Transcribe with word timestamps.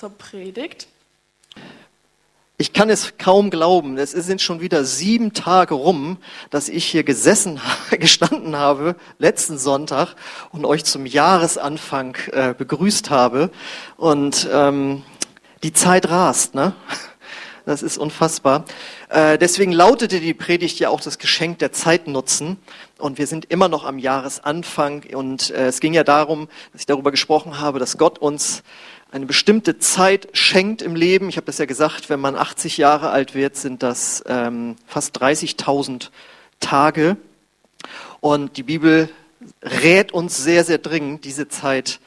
zur 0.00 0.08
Predigt. 0.16 0.88
Ich 2.56 2.72
kann 2.72 2.88
es 2.88 3.18
kaum 3.18 3.50
glauben. 3.50 3.98
Es 3.98 4.12
sind 4.12 4.40
schon 4.40 4.62
wieder 4.62 4.86
sieben 4.86 5.34
Tage 5.34 5.74
rum, 5.74 6.16
dass 6.48 6.70
ich 6.70 6.86
hier 6.86 7.04
gesessen, 7.04 7.60
gestanden 7.90 8.56
habe, 8.56 8.96
letzten 9.18 9.58
Sonntag 9.58 10.14
und 10.52 10.64
euch 10.64 10.86
zum 10.86 11.04
Jahresanfang 11.04 12.16
äh, 12.32 12.54
begrüßt 12.56 13.10
habe. 13.10 13.50
Und 13.98 14.48
ähm, 14.50 15.02
die 15.62 15.74
Zeit 15.74 16.08
rast, 16.08 16.54
ne? 16.54 16.72
Das 17.66 17.82
ist 17.82 17.98
unfassbar. 17.98 18.64
Äh, 19.10 19.36
deswegen 19.36 19.70
lautete 19.70 20.18
die 20.18 20.32
Predigt 20.32 20.80
ja 20.80 20.88
auch 20.88 21.02
das 21.02 21.18
Geschenk 21.18 21.58
der 21.58 21.72
Zeit 21.72 22.08
nutzen. 22.08 22.56
Und 22.98 23.18
wir 23.18 23.26
sind 23.26 23.44
immer 23.44 23.68
noch 23.68 23.84
am 23.84 23.98
Jahresanfang. 23.98 25.04
Und 25.14 25.50
äh, 25.50 25.66
es 25.66 25.78
ging 25.78 25.92
ja 25.92 26.02
darum, 26.02 26.48
dass 26.72 26.80
ich 26.80 26.86
darüber 26.86 27.10
gesprochen 27.10 27.60
habe, 27.60 27.78
dass 27.78 27.98
Gott 27.98 28.18
uns 28.18 28.62
eine 29.10 29.26
bestimmte 29.26 29.78
Zeit 29.78 30.28
schenkt 30.32 30.82
im 30.82 30.94
Leben. 30.94 31.28
Ich 31.28 31.36
habe 31.36 31.46
das 31.46 31.58
ja 31.58 31.64
gesagt, 31.64 32.10
wenn 32.10 32.20
man 32.20 32.36
80 32.36 32.76
Jahre 32.76 33.10
alt 33.10 33.34
wird, 33.34 33.56
sind 33.56 33.82
das 33.82 34.22
ähm, 34.26 34.76
fast 34.86 35.20
30.000 35.20 36.10
Tage. 36.60 37.16
Und 38.20 38.56
die 38.56 38.62
Bibel 38.62 39.08
rät 39.62 40.12
uns 40.12 40.36
sehr, 40.36 40.64
sehr 40.64 40.78
dringend, 40.78 41.24
diese 41.24 41.48
Zeit 41.48 41.98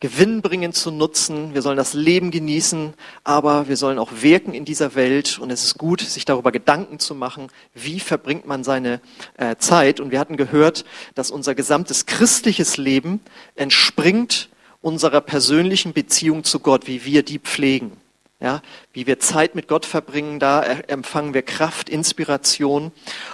gewinnbringend 0.00 0.74
zu 0.74 0.90
nutzen. 0.90 1.54
Wir 1.54 1.62
sollen 1.62 1.76
das 1.76 1.94
Leben 1.94 2.32
genießen, 2.32 2.94
aber 3.22 3.68
wir 3.68 3.76
sollen 3.76 4.00
auch 4.00 4.10
wirken 4.20 4.52
in 4.54 4.64
dieser 4.64 4.94
Welt. 4.94 5.38
Und 5.38 5.50
es 5.50 5.62
ist 5.62 5.78
gut, 5.78 6.00
sich 6.00 6.24
darüber 6.24 6.50
Gedanken 6.50 6.98
zu 6.98 7.14
machen, 7.14 7.48
wie 7.74 8.00
verbringt 8.00 8.46
man 8.46 8.64
seine 8.64 9.00
äh, 9.36 9.56
Zeit. 9.56 10.00
Und 10.00 10.10
wir 10.10 10.18
hatten 10.18 10.36
gehört, 10.36 10.84
dass 11.14 11.30
unser 11.30 11.54
gesamtes 11.54 12.06
christliches 12.06 12.78
Leben 12.78 13.20
entspringt 13.54 14.48
unserer 14.82 15.20
persönlichen 15.20 15.92
Beziehung 15.92 16.44
zu 16.44 16.60
Gott, 16.60 16.86
wie 16.86 17.04
wir 17.04 17.22
die 17.22 17.38
pflegen. 17.38 17.92
Ja, 18.40 18.60
wie 18.92 19.06
wir 19.06 19.20
Zeit 19.20 19.54
mit 19.54 19.68
Gott 19.68 19.86
verbringen, 19.86 20.40
da 20.40 20.64
empfangen 20.64 21.32
wir 21.32 21.42
Kraft, 21.42 21.88
Inspiration. 21.88 22.90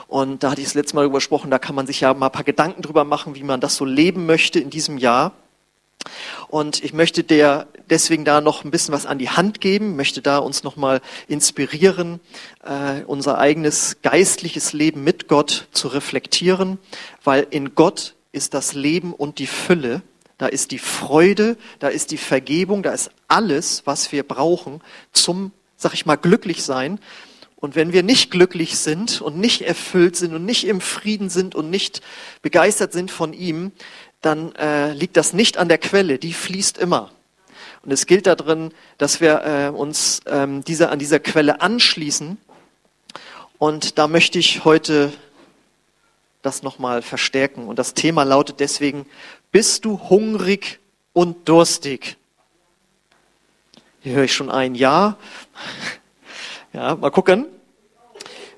Und 0.06 0.42
da 0.42 0.50
hatte 0.50 0.60
ich 0.60 0.66
das 0.66 0.74
letzte 0.74 0.96
Mal 0.96 1.02
darüber 1.02 1.16
gesprochen, 1.16 1.50
da 1.50 1.58
kann 1.58 1.74
man 1.74 1.86
sich 1.86 2.02
ja 2.02 2.12
mal 2.12 2.26
ein 2.26 2.32
paar 2.32 2.44
Gedanken 2.44 2.82
drüber 2.82 3.04
machen, 3.04 3.34
wie 3.34 3.42
man 3.42 3.58
das 3.58 3.76
so 3.76 3.86
leben 3.86 4.26
möchte 4.26 4.60
in 4.60 4.68
diesem 4.68 4.98
Jahr. 4.98 5.32
Und 6.48 6.84
ich 6.84 6.92
möchte 6.92 7.24
dir 7.24 7.66
deswegen 7.88 8.26
da 8.26 8.42
noch 8.42 8.64
ein 8.64 8.70
bisschen 8.70 8.92
was 8.92 9.06
an 9.06 9.18
die 9.18 9.30
Hand 9.30 9.62
geben, 9.62 9.96
möchte 9.96 10.20
da 10.20 10.38
uns 10.38 10.62
nochmal 10.62 11.00
inspirieren, 11.26 12.20
äh, 12.64 13.02
unser 13.06 13.38
eigenes 13.38 13.98
geistliches 14.02 14.74
Leben 14.74 15.04
mit 15.04 15.26
Gott 15.26 15.68
zu 15.72 15.88
reflektieren, 15.88 16.78
weil 17.24 17.46
in 17.48 17.74
Gott 17.74 18.14
ist 18.32 18.52
das 18.52 18.74
Leben 18.74 19.14
und 19.14 19.38
die 19.38 19.46
Fülle 19.46 20.02
da 20.38 20.46
ist 20.46 20.70
die 20.70 20.78
Freude, 20.78 21.56
da 21.80 21.88
ist 21.88 22.12
die 22.12 22.16
Vergebung, 22.16 22.82
da 22.82 22.92
ist 22.92 23.10
alles, 23.26 23.82
was 23.84 24.12
wir 24.12 24.22
brauchen 24.22 24.80
zum, 25.12 25.52
sag 25.76 25.94
ich 25.94 26.06
mal, 26.06 26.16
glücklich 26.16 26.62
sein. 26.62 27.00
Und 27.56 27.74
wenn 27.74 27.92
wir 27.92 28.04
nicht 28.04 28.30
glücklich 28.30 28.78
sind 28.78 29.20
und 29.20 29.36
nicht 29.36 29.62
erfüllt 29.62 30.14
sind 30.14 30.32
und 30.32 30.44
nicht 30.44 30.64
im 30.64 30.80
Frieden 30.80 31.28
sind 31.28 31.56
und 31.56 31.70
nicht 31.70 32.02
begeistert 32.40 32.92
sind 32.92 33.10
von 33.10 33.32
ihm, 33.32 33.72
dann 34.20 34.54
äh, 34.54 34.92
liegt 34.92 35.16
das 35.16 35.32
nicht 35.32 35.58
an 35.58 35.68
der 35.68 35.78
Quelle, 35.78 36.18
die 36.18 36.32
fließt 36.32 36.78
immer. 36.78 37.10
Und 37.82 37.92
es 37.92 38.06
gilt 38.06 38.26
darin, 38.26 38.72
dass 38.96 39.20
wir 39.20 39.42
äh, 39.44 39.76
uns 39.76 40.20
ähm, 40.26 40.62
dieser, 40.64 40.92
an 40.92 41.00
dieser 41.00 41.18
Quelle 41.18 41.60
anschließen. 41.60 42.38
Und 43.58 43.98
da 43.98 44.06
möchte 44.06 44.38
ich 44.38 44.64
heute 44.64 45.12
das 46.42 46.62
nochmal 46.62 47.02
verstärken. 47.02 47.66
Und 47.66 47.78
das 47.78 47.94
Thema 47.94 48.22
lautet 48.22 48.60
deswegen 48.60 49.06
bist 49.50 49.84
du 49.84 49.98
hungrig 50.08 50.80
und 51.12 51.48
durstig? 51.48 52.16
Hier 54.00 54.14
höre 54.14 54.24
ich 54.24 54.34
schon 54.34 54.50
ein 54.50 54.74
Ja. 54.74 55.16
Ja, 56.74 56.94
mal 56.96 57.10
gucken. 57.10 57.46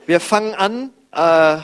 Wir 0.05 0.19
fangen 0.19 0.55
an. 0.55 0.91
Äh, 1.13 1.63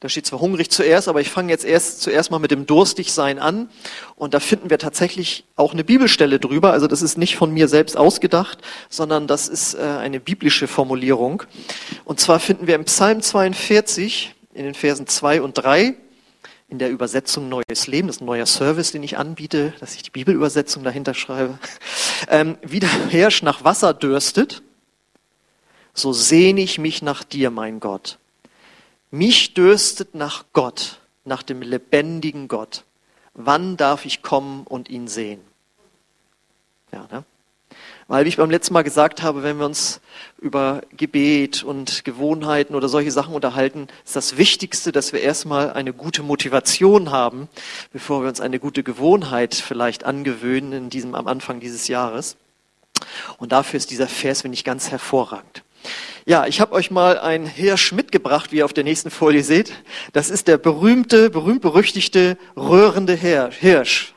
da 0.00 0.08
steht 0.08 0.26
zwar 0.26 0.40
hungrig 0.40 0.70
zuerst, 0.70 1.08
aber 1.08 1.20
ich 1.20 1.30
fange 1.30 1.50
jetzt 1.50 1.64
erst 1.64 2.02
zuerst 2.02 2.30
mal 2.32 2.40
mit 2.40 2.50
dem 2.50 2.66
Durstigsein 2.66 3.38
an. 3.38 3.70
Und 4.16 4.34
da 4.34 4.40
finden 4.40 4.70
wir 4.70 4.78
tatsächlich 4.78 5.44
auch 5.54 5.72
eine 5.72 5.84
Bibelstelle 5.84 6.40
drüber. 6.40 6.72
Also 6.72 6.88
das 6.88 7.00
ist 7.00 7.16
nicht 7.16 7.36
von 7.36 7.52
mir 7.52 7.68
selbst 7.68 7.96
ausgedacht, 7.96 8.58
sondern 8.88 9.28
das 9.28 9.48
ist 9.48 9.74
äh, 9.74 9.82
eine 9.82 10.18
biblische 10.18 10.66
Formulierung. 10.66 11.44
Und 12.04 12.18
zwar 12.18 12.40
finden 12.40 12.66
wir 12.66 12.74
im 12.74 12.84
Psalm 12.84 13.22
42 13.22 14.34
in 14.54 14.64
den 14.64 14.74
Versen 14.74 15.06
2 15.06 15.42
und 15.42 15.54
3 15.54 15.94
in 16.68 16.78
der 16.78 16.90
Übersetzung 16.90 17.48
Neues 17.48 17.86
Leben, 17.86 18.08
das 18.08 18.16
ist 18.16 18.22
ein 18.22 18.26
neuer 18.26 18.46
Service, 18.46 18.92
den 18.92 19.02
ich 19.02 19.16
anbiete, 19.16 19.72
dass 19.80 19.94
ich 19.94 20.02
die 20.02 20.10
Bibelübersetzung 20.10 20.84
dahinter 20.84 21.14
schreibe. 21.14 21.58
Ähm, 22.30 22.58
wie 22.62 22.80
der 22.80 22.90
Hirsch 23.06 23.42
nach 23.42 23.62
Wasser 23.62 23.94
dürstet, 23.94 24.60
so 25.94 26.12
sehne 26.12 26.60
ich 26.60 26.78
mich 26.78 27.00
nach 27.00 27.22
dir, 27.22 27.50
mein 27.50 27.78
Gott. 27.78 28.18
Mich 29.12 29.54
dürstet 29.54 30.16
nach 30.16 30.44
Gott, 30.52 31.00
nach 31.24 31.44
dem 31.44 31.62
lebendigen 31.62 32.48
Gott. 32.48 32.84
Wann 33.34 33.76
darf 33.76 34.04
ich 34.04 34.20
kommen 34.20 34.64
und 34.66 34.90
ihn 34.90 35.06
sehen? 35.06 35.40
Ja, 36.92 37.06
ne? 37.12 37.24
Weil, 38.08 38.24
wie 38.24 38.30
ich 38.30 38.38
beim 38.38 38.50
letzten 38.50 38.72
Mal 38.72 38.84
gesagt 38.84 39.22
habe, 39.22 39.42
wenn 39.42 39.58
wir 39.58 39.66
uns 39.66 40.00
über 40.40 40.80
Gebet 40.96 41.62
und 41.62 42.06
Gewohnheiten 42.06 42.74
oder 42.74 42.88
solche 42.88 43.10
Sachen 43.10 43.34
unterhalten, 43.34 43.86
ist 44.02 44.16
das 44.16 44.38
Wichtigste, 44.38 44.92
dass 44.92 45.12
wir 45.12 45.20
erstmal 45.20 45.74
eine 45.74 45.92
gute 45.92 46.22
Motivation 46.22 47.10
haben, 47.10 47.48
bevor 47.92 48.22
wir 48.22 48.30
uns 48.30 48.40
eine 48.40 48.58
gute 48.58 48.82
Gewohnheit 48.82 49.54
vielleicht 49.54 50.04
angewöhnen 50.04 50.72
in 50.72 50.90
diesem, 50.90 51.14
am 51.14 51.26
Anfang 51.26 51.60
dieses 51.60 51.86
Jahres. 51.86 52.38
Und 53.36 53.52
dafür 53.52 53.76
ist 53.76 53.90
dieser 53.90 54.08
Vers, 54.08 54.40
finde 54.40 54.54
ich, 54.54 54.64
ganz 54.64 54.90
hervorragend. 54.90 55.62
Ja, 56.24 56.46
ich 56.46 56.62
habe 56.62 56.72
euch 56.72 56.90
mal 56.90 57.18
ein 57.18 57.44
Hirsch 57.44 57.92
mitgebracht, 57.92 58.52
wie 58.52 58.56
ihr 58.56 58.64
auf 58.64 58.72
der 58.72 58.84
nächsten 58.84 59.10
Folie 59.10 59.44
seht. 59.44 59.72
Das 60.14 60.30
ist 60.30 60.48
der 60.48 60.56
berühmte, 60.56 61.28
berühmt-berüchtigte 61.28 62.38
röhrende 62.56 63.14
Hirsch. 63.14 64.14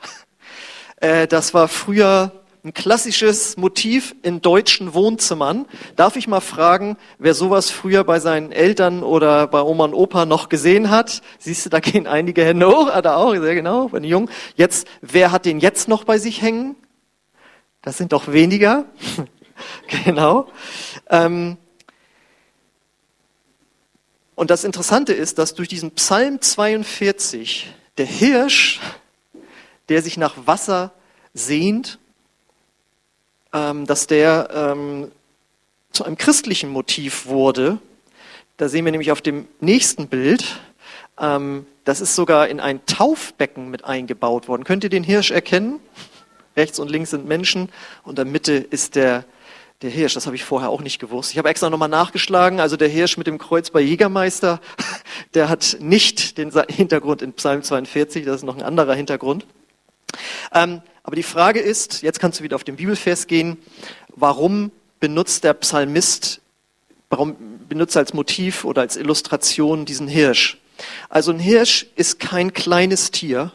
Äh, 0.96 1.26
das 1.26 1.52
war 1.52 1.66
früher 1.66 2.41
ein 2.64 2.72
klassisches 2.72 3.56
Motiv 3.56 4.14
in 4.22 4.40
deutschen 4.40 4.94
Wohnzimmern. 4.94 5.66
Darf 5.96 6.14
ich 6.14 6.28
mal 6.28 6.40
fragen, 6.40 6.96
wer 7.18 7.34
sowas 7.34 7.70
früher 7.70 8.04
bei 8.04 8.20
seinen 8.20 8.52
Eltern 8.52 9.02
oder 9.02 9.48
bei 9.48 9.60
Oma 9.60 9.84
und 9.84 9.94
Opa 9.94 10.26
noch 10.26 10.48
gesehen 10.48 10.88
hat? 10.88 11.22
Siehst 11.40 11.66
du, 11.66 11.70
da 11.70 11.80
gehen 11.80 12.06
einige 12.06 12.44
Hände 12.44 12.68
hoch, 12.68 12.88
hat 12.90 13.04
er 13.04 13.16
auch, 13.16 13.34
sehr 13.34 13.56
genau, 13.56 13.88
bei 13.88 13.98
den 13.98 14.08
Jungen. 14.08 14.30
Jetzt, 14.54 14.86
wer 15.00 15.32
hat 15.32 15.44
den 15.44 15.58
jetzt 15.58 15.88
noch 15.88 16.04
bei 16.04 16.18
sich 16.18 16.40
hängen? 16.40 16.76
Das 17.82 17.98
sind 17.98 18.12
doch 18.12 18.30
weniger. 18.30 18.84
genau. 20.04 20.46
Ähm, 21.10 21.56
und 24.36 24.50
das 24.52 24.62
Interessante 24.62 25.12
ist, 25.12 25.38
dass 25.38 25.54
durch 25.54 25.68
diesen 25.68 25.90
Psalm 25.92 26.40
42 26.40 27.74
der 27.98 28.06
Hirsch, 28.06 28.80
der 29.88 30.00
sich 30.00 30.16
nach 30.16 30.46
Wasser 30.46 30.92
sehnt, 31.34 31.98
dass 33.52 34.06
der 34.06 34.48
ähm, 34.52 35.12
zu 35.92 36.04
einem 36.04 36.16
christlichen 36.16 36.70
Motiv 36.70 37.26
wurde. 37.26 37.78
Da 38.56 38.68
sehen 38.68 38.84
wir 38.84 38.92
nämlich 38.92 39.12
auf 39.12 39.20
dem 39.20 39.46
nächsten 39.60 40.08
Bild, 40.08 40.60
ähm, 41.18 41.66
das 41.84 42.00
ist 42.00 42.14
sogar 42.14 42.48
in 42.48 42.60
ein 42.60 42.84
Taufbecken 42.86 43.70
mit 43.70 43.84
eingebaut 43.84 44.48
worden. 44.48 44.64
Könnt 44.64 44.84
ihr 44.84 44.90
den 44.90 45.04
Hirsch 45.04 45.30
erkennen? 45.30 45.80
Rechts 46.56 46.78
und 46.78 46.90
links 46.90 47.10
sind 47.10 47.26
Menschen 47.26 47.70
und 48.04 48.10
in 48.10 48.16
der 48.16 48.24
Mitte 48.24 48.52
ist 48.52 48.94
der, 48.94 49.24
der 49.80 49.90
Hirsch. 49.90 50.14
Das 50.14 50.26
habe 50.26 50.36
ich 50.36 50.44
vorher 50.44 50.68
auch 50.68 50.80
nicht 50.80 50.98
gewusst. 50.98 51.32
Ich 51.32 51.38
habe 51.38 51.48
extra 51.48 51.70
nochmal 51.70 51.88
nachgeschlagen. 51.88 52.60
Also 52.60 52.76
der 52.76 52.88
Hirsch 52.88 53.16
mit 53.16 53.26
dem 53.26 53.38
Kreuz 53.38 53.70
bei 53.70 53.80
Jägermeister, 53.80 54.60
der 55.34 55.48
hat 55.48 55.78
nicht 55.80 56.38
den 56.38 56.52
Hintergrund 56.68 57.22
in 57.22 57.32
Psalm 57.32 57.62
42, 57.62 58.24
das 58.24 58.36
ist 58.36 58.42
noch 58.44 58.56
ein 58.56 58.62
anderer 58.62 58.94
Hintergrund. 58.94 59.46
Ähm, 60.52 60.82
aber 61.02 61.16
die 61.16 61.22
Frage 61.22 61.60
ist, 61.60 62.02
jetzt 62.02 62.20
kannst 62.20 62.40
du 62.40 62.44
wieder 62.44 62.56
auf 62.56 62.64
den 62.64 62.76
Bibelvers 62.76 63.26
gehen, 63.26 63.58
warum 64.14 64.70
benutzt 65.00 65.44
der 65.44 65.54
Psalmist, 65.54 66.40
warum 67.10 67.36
benutzt 67.68 67.96
er 67.96 68.00
als 68.00 68.14
Motiv 68.14 68.64
oder 68.64 68.82
als 68.82 68.96
Illustration 68.96 69.84
diesen 69.84 70.08
Hirsch? 70.08 70.58
Also 71.08 71.32
ein 71.32 71.38
Hirsch 71.38 71.86
ist 71.96 72.20
kein 72.20 72.52
kleines 72.52 73.10
Tier, 73.10 73.52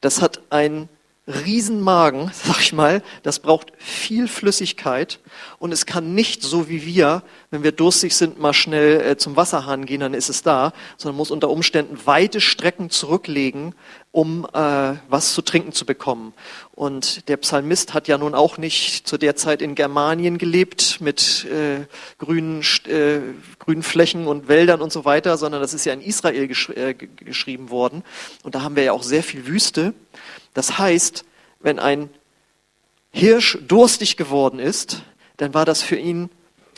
das 0.00 0.20
hat 0.20 0.40
ein 0.50 0.88
Riesenmagen, 1.26 2.30
sag 2.44 2.60
ich 2.60 2.72
mal, 2.72 3.02
das 3.22 3.40
braucht 3.40 3.72
viel 3.78 4.28
Flüssigkeit. 4.28 5.18
Und 5.58 5.72
es 5.72 5.86
kann 5.86 6.14
nicht 6.14 6.42
so 6.42 6.68
wie 6.68 6.84
wir, 6.84 7.22
wenn 7.56 7.62
wir 7.62 7.72
durstig 7.72 8.14
sind, 8.14 8.38
mal 8.38 8.52
schnell 8.52 9.00
äh, 9.00 9.16
zum 9.16 9.34
Wasserhahn 9.34 9.86
gehen, 9.86 10.00
dann 10.00 10.12
ist 10.12 10.28
es 10.28 10.42
da, 10.42 10.74
sondern 10.98 11.16
muss 11.16 11.30
unter 11.30 11.48
Umständen 11.48 11.98
weite 12.04 12.42
Strecken 12.42 12.90
zurücklegen, 12.90 13.74
um 14.12 14.46
äh, 14.52 14.96
was 15.08 15.32
zu 15.32 15.40
trinken 15.40 15.72
zu 15.72 15.86
bekommen. 15.86 16.34
Und 16.74 17.30
der 17.30 17.38
Psalmist 17.38 17.94
hat 17.94 18.08
ja 18.08 18.18
nun 18.18 18.34
auch 18.34 18.58
nicht 18.58 19.08
zu 19.08 19.16
der 19.16 19.36
Zeit 19.36 19.62
in 19.62 19.74
Germanien 19.74 20.36
gelebt 20.36 21.00
mit 21.00 21.46
äh, 21.46 21.86
grünen, 22.18 22.60
äh, 22.88 23.20
grünen 23.58 23.82
Flächen 23.82 24.26
und 24.26 24.48
Wäldern 24.48 24.82
und 24.82 24.92
so 24.92 25.06
weiter, 25.06 25.38
sondern 25.38 25.62
das 25.62 25.72
ist 25.72 25.86
ja 25.86 25.94
in 25.94 26.02
Israel 26.02 26.48
gesch 26.48 26.68
äh, 26.68 26.92
geschrieben 26.92 27.70
worden. 27.70 28.04
Und 28.42 28.54
da 28.54 28.60
haben 28.60 28.76
wir 28.76 28.82
ja 28.82 28.92
auch 28.92 29.02
sehr 29.02 29.22
viel 29.22 29.46
Wüste. 29.46 29.94
Das 30.52 30.76
heißt, 30.76 31.24
wenn 31.60 31.78
ein 31.78 32.10
Hirsch 33.12 33.56
durstig 33.66 34.18
geworden 34.18 34.58
ist, 34.58 35.04
dann 35.38 35.54
war 35.54 35.64
das 35.64 35.80
für 35.80 35.96
ihn 35.96 36.28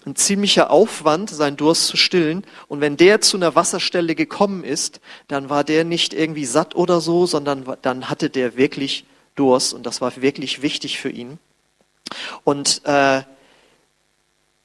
ein 0.09 0.17
ziemlicher 0.17 0.71
Aufwand, 0.71 1.31
seinen 1.31 1.57
Durst 1.57 1.87
zu 1.87 1.97
stillen. 1.97 2.45
Und 2.69 2.81
wenn 2.81 2.97
der 2.97 3.21
zu 3.21 3.37
einer 3.37 3.55
Wasserstelle 3.55 4.15
gekommen 4.15 4.65
ist, 4.65 5.01
dann 5.29 5.49
war 5.51 5.65
der 5.65 5.85
nicht 5.85 6.15
irgendwie 6.15 6.45
satt 6.45 6.75
oder 6.75 7.01
so, 7.01 7.27
sondern 7.27 7.65
dann 7.83 8.11
hatte 8.11 8.31
der 8.31 8.57
wirklich 8.57 9.05
Durst 9.35 9.73
und 9.73 9.87
das 9.87 10.01
war 10.01 10.21
wirklich 10.21 10.63
wichtig 10.63 10.99
für 10.99 11.11
ihn. 11.11 11.39
Und 12.45 12.83
äh, 12.85 13.23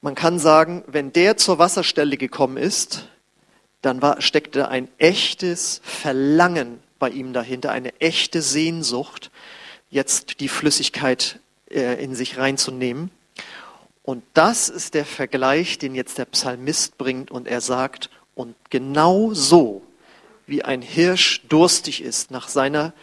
man 0.02 0.16
kann 0.16 0.40
sagen, 0.40 0.84
wenn 0.88 1.14
der 1.14 1.38
zur 1.38 1.60
Wasserstelle 1.60 2.18
gekommen 2.18 2.58
ist, 2.58 3.08
dann 3.82 4.02
war, 4.02 4.22
steckte 4.22 4.70
ein 4.70 4.88
echtes 4.98 5.82
Verlangen 5.84 6.80
bei 7.00 7.10
ihm 7.10 7.34
dahinter, 7.34 7.72
eine 7.72 8.00
echte 8.00 8.42
Sehnsucht, 8.42 9.30
jetzt 9.90 10.40
die 10.40 10.48
Flüssigkeit 10.48 11.40
äh, 11.70 12.02
in 12.04 12.16
sich 12.16 12.38
reinzunehmen. 12.38 13.12
Und 14.04 14.24
das 14.34 14.68
ist 14.70 14.94
der 14.94 15.06
Vergleich, 15.06 15.78
den 15.78 15.96
jetzt 15.96 16.18
der 16.18 16.26
Psalmist 16.26 16.98
bringt 16.98 17.32
und 17.32 17.48
er 17.48 17.62
sagt, 17.62 18.10
und 18.36 18.56
genau 18.70 19.34
so, 19.34 19.82
wie 20.46 20.64
ein 20.64 20.82
Hirsch 20.82 21.42
durstig 21.48 22.02
ist 22.02 22.30
nach, 22.30 22.50
seiner, 22.50 22.94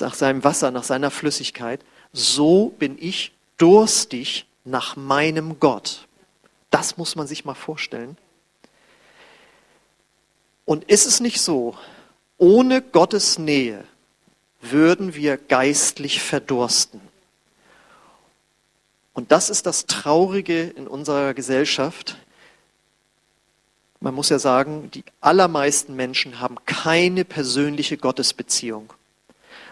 nach 0.00 0.14
seinem 0.14 0.42
Wasser, 0.42 0.70
nach 0.72 0.82
seiner 0.82 1.12
Flüssigkeit, 1.12 1.80
so 2.12 2.74
bin 2.78 2.96
ich 2.98 3.32
durstig 3.56 4.46
nach 4.64 4.96
meinem 4.96 5.60
Gott. 5.60 6.06
Das 6.70 6.96
muss 6.96 7.14
man 7.14 7.26
sich 7.26 7.44
mal 7.44 7.54
vorstellen. 7.54 8.16
Und 10.64 10.84
ist 10.84 11.06
es 11.06 11.20
nicht 11.20 11.40
so, 11.40 11.76
ohne 12.36 12.82
Gottes 12.82 13.38
Nähe 13.38 13.84
würden 14.60 15.14
wir 15.14 15.36
geistlich 15.36 16.20
verdursten. 16.20 17.00
Und 19.18 19.32
das 19.32 19.50
ist 19.50 19.66
das 19.66 19.86
Traurige 19.86 20.62
in 20.62 20.86
unserer 20.86 21.34
Gesellschaft. 21.34 22.18
Man 23.98 24.14
muss 24.14 24.28
ja 24.28 24.38
sagen, 24.38 24.92
die 24.94 25.02
allermeisten 25.20 25.96
Menschen 25.96 26.38
haben 26.38 26.54
keine 26.66 27.24
persönliche 27.24 27.96
Gottesbeziehung. 27.96 28.92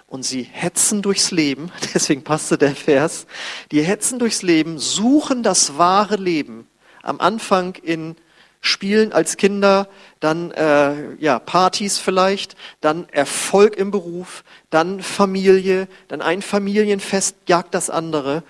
Und 0.09 0.25
sie 0.25 0.43
hetzen 0.43 1.01
durchs 1.01 1.31
Leben, 1.31 1.71
deswegen 1.95 2.25
passte 2.25 2.59
der 2.59 2.75
Vers, 2.75 3.29
die 3.71 3.83
hetzen 3.83 4.19
durchs 4.19 4.43
Leben, 4.43 4.81
suchen 4.81 5.45
das 5.45 5.79
wahre 5.79 6.17
Leben. 6.17 6.67
Am 7.05 7.21
Anfang 7.21 7.77
in 7.77 8.17
Spielen 8.61 9.13
als 9.13 9.37
Kinder, 9.37 9.89
dann 10.19 10.51
äh, 10.51 11.15
ja, 11.21 11.39
Partys 11.39 11.99
vielleicht, 11.99 12.57
dann 12.81 13.09
Erfolg 13.11 13.77
im 13.77 13.93
Beruf, 13.93 14.43
dann 14.71 15.05
Familie, 15.05 15.87
dann 16.09 16.21
ein 16.21 16.43
Familienfest 16.43 17.37
jagt 17.47 17.75
das 17.75 17.91
andere. 17.91 18.43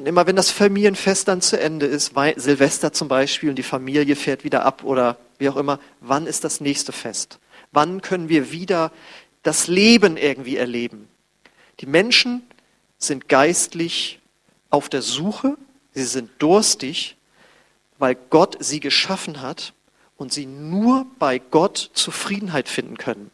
Und 0.00 0.06
immer 0.06 0.26
wenn 0.26 0.34
das 0.34 0.50
Familienfest 0.50 1.28
dann 1.28 1.42
zu 1.42 1.60
Ende 1.60 1.84
ist, 1.84 2.14
Silvester 2.36 2.90
zum 2.94 3.08
Beispiel, 3.08 3.50
und 3.50 3.56
die 3.56 3.62
Familie 3.62 4.16
fährt 4.16 4.44
wieder 4.44 4.64
ab 4.64 4.82
oder 4.82 5.18
wie 5.36 5.50
auch 5.50 5.56
immer, 5.56 5.78
wann 6.00 6.26
ist 6.26 6.42
das 6.42 6.62
nächste 6.62 6.90
Fest? 6.90 7.38
Wann 7.70 8.00
können 8.00 8.30
wir 8.30 8.50
wieder 8.50 8.92
das 9.42 9.68
Leben 9.68 10.16
irgendwie 10.16 10.56
erleben? 10.56 11.06
Die 11.80 11.86
Menschen 11.86 12.40
sind 12.96 13.28
geistlich 13.28 14.20
auf 14.70 14.88
der 14.88 15.02
Suche, 15.02 15.58
sie 15.92 16.04
sind 16.04 16.30
durstig 16.38 17.18
weil 17.98 18.16
Gott 18.30 18.56
sie 18.60 18.80
geschaffen 18.80 19.42
hat 19.42 19.74
und 20.16 20.32
sie 20.32 20.46
nur 20.46 21.04
bei 21.18 21.38
Gott 21.38 21.90
Zufriedenheit 21.92 22.70
finden 22.70 22.96
können. 22.96 23.30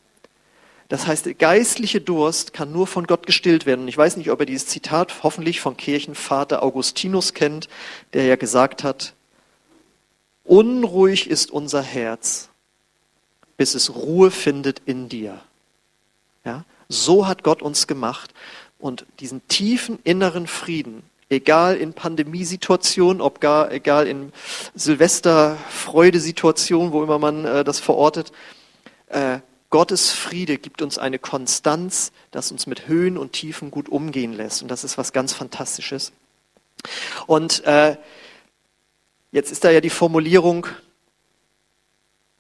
Das 0.89 1.07
heißt, 1.07 1.27
der 1.27 1.35
geistliche 1.35 2.01
Durst 2.01 2.53
kann 2.53 2.73
nur 2.73 2.87
von 2.87 3.07
Gott 3.07 3.27
gestillt 3.27 3.67
werden. 3.67 3.83
Und 3.83 3.89
ich 3.89 3.99
weiß 3.99 4.17
nicht, 4.17 4.31
ob 4.31 4.41
ihr 4.41 4.47
dieses 4.47 4.69
Zitat 4.69 5.23
hoffentlich 5.23 5.61
von 5.61 5.77
Kirchenvater 5.77 6.63
Augustinus 6.63 7.35
kennt, 7.35 7.69
der 8.13 8.27
ja 8.27 8.37
gesagt 8.37 8.85
hat, 8.85 9.15
unruhig 10.45 11.29
ist 11.29 11.51
unser 11.51 11.83
Herz, 11.83 12.49
bis 13.57 13.75
es 13.75 13.95
Ruhe 13.95 14.31
findet 14.31 14.83
in 14.87 15.09
dir. 15.09 15.41
Ja? 16.45 16.65
So 16.89 17.27
hat 17.27 17.43
Gott 17.43 17.63
uns 17.63 17.87
gemacht. 17.87 18.33
Und 18.79 19.07
diesen 19.19 19.47
tiefen 19.49 19.99
inneren 20.05 20.47
Frieden, 20.47 21.03
Egal 21.29 21.77
in 21.77 21.93
Pandemiesituationen, 21.93 23.21
ob 23.21 23.41
gar, 23.41 23.73
egal 23.73 24.07
in 24.07 24.33
Silvesterfreudesituationen, 24.77 26.93
wo 26.93 27.03
immer 27.03 27.19
man 27.19 27.45
äh, 27.45 27.65
das 27.65 27.81
verortet. 27.81 28.31
Äh, 29.09 29.41
Gottes 29.71 30.13
Friede 30.13 30.59
gibt 30.59 30.81
uns 30.81 30.99
eine 30.99 31.19
Konstanz, 31.19 32.13
das 32.31 32.53
uns 32.53 32.67
mit 32.67 32.87
Höhen 32.87 33.19
und 33.19 33.33
Tiefen 33.33 33.71
gut 33.71 33.89
umgehen 33.89 34.33
lässt. 34.33 34.63
Und 34.63 34.69
das 34.69 34.85
ist 34.85 34.97
was 34.97 35.13
ganz 35.13 35.33
Fantastisches. 35.33 36.13
Und 37.27 37.65
äh, 37.65 37.97
jetzt 39.33 39.51
ist 39.51 39.65
da 39.65 39.71
ja 39.71 39.81
die 39.81 39.91
Formulierung, 39.91 40.67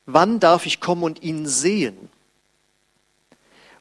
wann 0.05 0.38
darf 0.38 0.67
ich 0.67 0.81
kommen 0.81 1.02
und 1.02 1.23
ihn 1.23 1.46
sehen? 1.46 2.11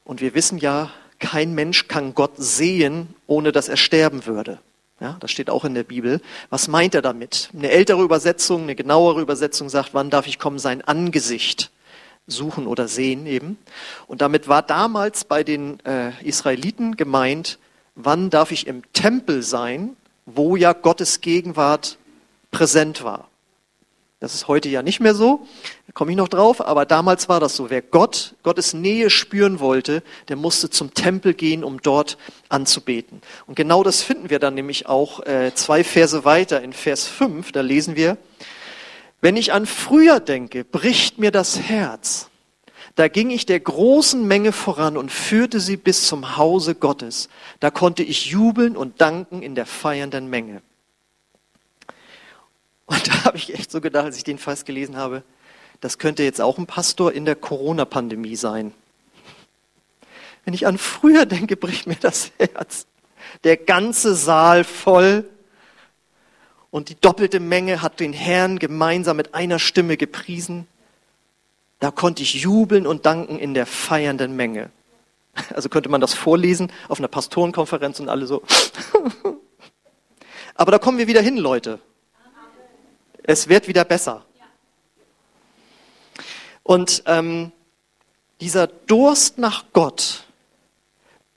Und 0.04 0.22
wir 0.22 0.34
wissen 0.34 0.58
ja, 0.58 0.92
kein 1.20 1.54
Mensch 1.54 1.88
kann 1.88 2.16
Gott 2.16 2.34
sehen, 2.38 3.14
ohne 3.28 3.52
dass 3.52 3.70
er 3.70 3.78
sterben 3.78 4.26
würde. 4.26 4.60
Ja, 5.00 5.18
das 5.20 5.30
steht 5.30 5.50
auch 5.50 5.66
in 5.66 5.74
der 5.76 5.84
Bibel. 5.84 6.22
Was 6.50 6.68
meint 6.68 6.96
er 6.96 7.02
damit? 7.02 7.50
Eine 7.54 7.70
ältere 7.70 8.02
Übersetzung, 8.02 8.64
eine 8.64 8.76
genauere 8.76 9.22
Übersetzung 9.22 9.70
sagt, 9.70 9.94
wann 9.94 10.10
darf 10.10 10.26
ich 10.26 10.40
kommen, 10.40 10.58
sein 10.58 10.82
Angesicht 10.82 11.70
suchen 12.28 12.68
oder 12.68 12.88
sehen 12.88 13.26
eben. 13.26 13.58
Und 14.08 14.22
damit 14.22 14.48
war 14.48 14.62
damals 14.62 15.26
bei 15.26 15.44
den 15.44 15.80
äh, 15.86 16.12
Israeliten 16.24 16.98
gemeint, 16.98 17.60
wann 17.96 18.30
darf 18.30 18.52
ich 18.52 18.68
im 18.68 18.82
Tempel 18.94 19.44
sein, 19.44 19.96
wo 20.26 20.56
ja 20.56 20.74
Gottes 20.74 21.22
Gegenwart 21.22 21.98
präsent 22.52 23.04
war. 23.04 23.28
Das 24.22 24.34
ist 24.34 24.48
heute 24.48 24.70
ja 24.70 24.82
nicht 24.82 25.02
mehr 25.02 25.14
so, 25.14 25.46
da 25.86 25.92
komme 25.94 26.12
ich 26.12 26.18
noch 26.18 26.30
drauf, 26.30 26.66
aber 26.66 26.86
damals 26.86 27.30
war 27.30 27.40
das 27.40 27.56
so. 27.56 27.70
Wer 27.70 27.82
Gott, 27.82 28.34
Gottes 28.44 28.74
Nähe 28.74 29.10
spüren 29.10 29.60
wollte, 29.60 30.02
der 30.30 30.36
musste 30.36 30.70
zum 30.70 30.94
Tempel 30.94 31.34
gehen, 31.34 31.64
um 31.64 31.82
dort 31.82 32.18
anzubeten. 32.50 33.22
Und 33.46 33.56
genau 33.56 33.84
das 33.84 34.02
finden 34.02 34.30
wir 34.30 34.40
dann 34.40 34.56
nämlich 34.56 34.88
auch 34.88 35.20
äh, 35.26 35.54
zwei 35.54 35.84
Verse 35.84 36.26
weiter 36.26 36.62
in 36.62 36.74
Vers 36.74 37.08
5, 37.08 37.52
da 37.52 37.62
lesen 37.62 37.96
wir, 37.96 38.18
wenn 39.26 39.38
ich 39.38 39.54
an 39.54 39.66
früher 39.66 40.20
denke, 40.20 40.64
bricht 40.64 41.18
mir 41.18 41.32
das 41.32 41.60
Herz. 41.60 42.30
Da 42.94 43.08
ging 43.08 43.32
ich 43.32 43.48
der 43.48 43.60
großen 43.60 44.28
Menge 44.28 44.52
voran 44.52 44.98
und 44.98 45.12
führte 45.12 45.60
sie 45.60 45.78
bis 45.78 46.06
zum 46.06 46.38
Hause 46.38 46.76
Gottes. 46.76 47.28
Da 47.60 47.72
konnte 47.72 48.04
ich 48.04 48.28
jubeln 48.28 48.78
und 48.78 49.02
danken 49.02 49.42
in 49.42 49.56
der 49.56 49.66
feiernden 49.66 50.30
Menge. 50.30 50.62
Und 52.86 53.08
da 53.08 53.24
habe 53.24 53.38
ich 53.38 53.52
echt 53.52 53.72
so 53.72 53.82
gedacht, 53.82 54.06
als 54.06 54.18
ich 54.18 54.24
den 54.24 54.38
Vers 54.38 54.64
gelesen 54.64 54.96
habe, 54.96 55.24
das 55.82 55.98
könnte 55.98 56.22
jetzt 56.22 56.40
auch 56.40 56.60
ein 56.60 56.68
Pastor 56.68 57.12
in 57.12 57.26
der 57.26 57.36
Corona-Pandemie 57.36 58.36
sein. 58.36 58.76
Wenn 60.44 60.54
ich 60.54 60.68
an 60.68 60.78
früher 60.78 61.26
denke, 61.26 61.58
bricht 61.58 61.88
mir 61.88 61.96
das 61.96 62.30
Herz. 62.38 62.86
Der 63.44 63.58
ganze 63.58 64.14
Saal 64.14 64.64
voll 64.64 65.28
und 66.76 66.90
die 66.90 67.00
doppelte 67.00 67.40
Menge 67.40 67.82
hat 67.82 68.02
den 68.02 68.12
Herrn 68.12 68.60
gemeinsam 68.60 69.16
mit 69.16 69.34
einer 69.34 69.60
Stimme 69.60 69.96
gepriesen. 69.96 70.68
Da 71.80 71.90
konnte 71.90 72.22
ich 72.22 72.34
jubeln 72.34 72.86
und 72.86 73.06
danken 73.06 73.40
in 73.40 73.54
der 73.54 73.66
feiernden 73.66 74.36
Menge. 74.36 74.70
Also 75.54 75.70
könnte 75.70 75.88
man 75.88 76.02
das 76.02 76.14
vorlesen 76.14 76.70
auf 76.90 77.00
einer 77.00 77.08
Pastorenkonferenz 77.08 78.02
und 78.02 78.10
alle 78.10 78.28
so. 78.28 78.44
Aber 80.56 80.74
da 80.74 80.78
kommen 80.78 80.98
wir 80.98 81.08
wieder 81.08 81.22
hin, 81.22 81.38
Leute. 81.38 81.80
Es 83.24 83.48
wird 83.48 83.70
wieder 83.70 83.86
besser. 83.86 84.26
Und 86.62 87.04
ähm, 87.06 87.54
dieser 88.42 88.68
Durst 88.68 89.38
nach 89.38 89.64
Gott 89.72 90.26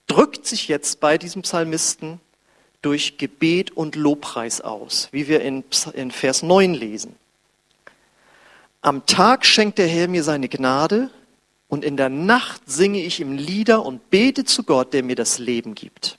drückt 0.08 0.48
sich 0.48 0.66
jetzt 0.66 0.98
bei 0.98 1.16
diesem 1.16 1.42
Psalmisten 1.42 2.20
durch 2.82 3.18
Gebet 3.18 3.72
und 3.72 3.96
Lobpreis 3.96 4.60
aus, 4.60 5.08
wie 5.10 5.28
wir 5.28 5.40
in, 5.40 5.64
Vers 6.10 6.42
9 6.42 6.74
lesen. 6.74 7.16
Am 8.80 9.06
Tag 9.06 9.44
schenkt 9.44 9.78
der 9.78 9.88
Herr 9.88 10.08
mir 10.08 10.22
seine 10.22 10.48
Gnade 10.48 11.10
und 11.66 11.84
in 11.84 11.96
der 11.96 12.08
Nacht 12.08 12.62
singe 12.66 13.02
ich 13.02 13.20
ihm 13.20 13.36
Lieder 13.36 13.84
und 13.84 14.10
bete 14.10 14.44
zu 14.44 14.62
Gott, 14.62 14.92
der 14.92 15.02
mir 15.02 15.16
das 15.16 15.38
Leben 15.38 15.74
gibt. 15.74 16.18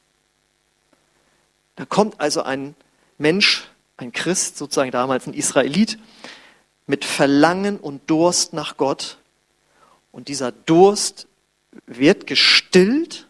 Da 1.75 1.85
kommt 1.85 2.19
also 2.19 2.41
ein 2.41 2.75
Mensch 3.17 3.69
ein 3.99 4.11
Christ, 4.11 4.57
sozusagen 4.57 4.91
damals 4.91 5.27
ein 5.27 5.33
Israelit, 5.33 5.97
mit 6.87 7.05
Verlangen 7.05 7.77
und 7.77 8.09
Durst 8.09 8.53
nach 8.53 8.77
Gott. 8.77 9.17
Und 10.11 10.27
dieser 10.27 10.51
Durst 10.51 11.27
wird 11.85 12.27
gestillt, 12.27 13.27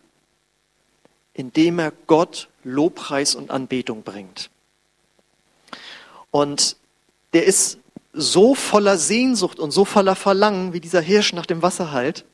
indem 1.34 1.80
er 1.80 1.92
Gott 2.08 2.49
Lobpreis 2.64 3.36
und 3.36 3.52
Anbetung 3.52 4.04
bringt. 4.04 4.50
Und 6.32 6.78
der 7.34 7.46
ist 7.46 7.80
so 8.14 8.56
voller 8.56 8.98
Sehnsucht 8.98 9.60
und 9.60 9.72
so 9.72 9.86
voller 9.86 10.16
Verlangen 10.16 10.74
wie 10.74 10.80
dieser 10.80 11.02
Hirsch 11.02 11.34
nach 11.34 11.46
dem 11.46 11.62
Wasser 11.62 11.92
halt, 11.92 12.26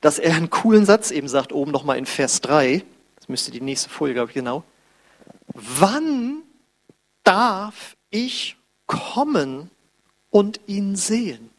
dass 0.00 0.18
er 0.18 0.34
einen 0.34 0.50
coolen 0.50 0.86
Satz 0.86 1.10
eben 1.10 1.28
sagt, 1.28 1.52
oben 1.52 1.70
nochmal 1.70 1.98
in 1.98 2.06
Vers 2.06 2.40
3. 2.40 2.84
Das 3.16 3.28
müsste 3.28 3.50
die 3.50 3.60
nächste 3.60 3.90
Folie, 3.90 4.14
glaube 4.14 4.30
ich, 4.30 4.34
genau. 4.34 4.64
wann 5.52 6.42
darf 7.22 7.96
ich 8.10 8.56
kommen 8.86 9.70
und 10.30 10.60
ihn 10.66 10.96
sehen? 10.96 11.50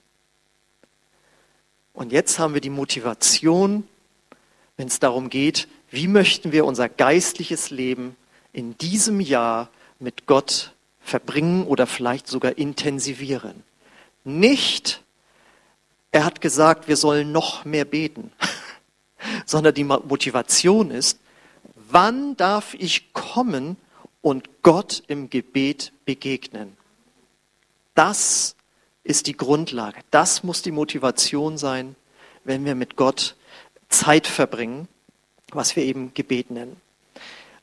Und 1.93 2.11
jetzt 2.11 2.39
haben 2.39 2.53
wir 2.53 2.61
die 2.61 2.69
Motivation, 2.69 3.87
wenn 4.75 4.87
es 4.87 4.99
darum 4.99 5.29
geht, 5.29 5.67
wie 5.91 6.07
möchten 6.07 6.51
wir 6.51 6.65
unser 6.65 6.89
geistliches 6.89 7.69
Leben 7.69 8.15
in 8.53 8.77
diesem 8.77 9.19
Jahr 9.19 9.69
mit 9.99 10.25
Gott 10.25 10.73
verbringen 11.01 11.65
oder 11.65 11.87
vielleicht 11.87 12.27
sogar 12.27 12.57
intensivieren. 12.57 13.63
Nicht, 14.23 15.03
er 16.11 16.25
hat 16.25 16.41
gesagt, 16.41 16.87
wir 16.87 16.95
sollen 16.97 17.31
noch 17.31 17.65
mehr 17.65 17.85
beten, 17.85 18.31
sondern 19.45 19.73
die 19.73 19.83
Motivation 19.83 20.91
ist, 20.91 21.19
wann 21.75 22.37
darf 22.37 22.73
ich 22.75 23.13
kommen 23.13 23.77
und 24.21 24.61
Gott 24.63 25.03
im 25.07 25.29
Gebet 25.29 25.91
begegnen? 26.05 26.77
Das 27.95 28.55
ist 29.03 29.27
die 29.27 29.35
Grundlage. 29.35 29.99
Das 30.11 30.43
muss 30.43 30.61
die 30.61 30.71
Motivation 30.71 31.57
sein, 31.57 31.95
wenn 32.43 32.63
wir 32.63 32.75
mit 32.75 32.95
Gott 32.95 33.35
Zeit 33.89 34.27
verbringen, 34.27 34.87
was 35.55 35.75
wir 35.75 35.83
eben 35.83 36.13
Gebet 36.13 36.51
nennen. 36.51 36.77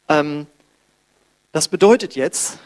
Ähm, 0.08 0.46
das 1.52 1.68
bedeutet 1.68 2.14
jetzt, 2.14 2.58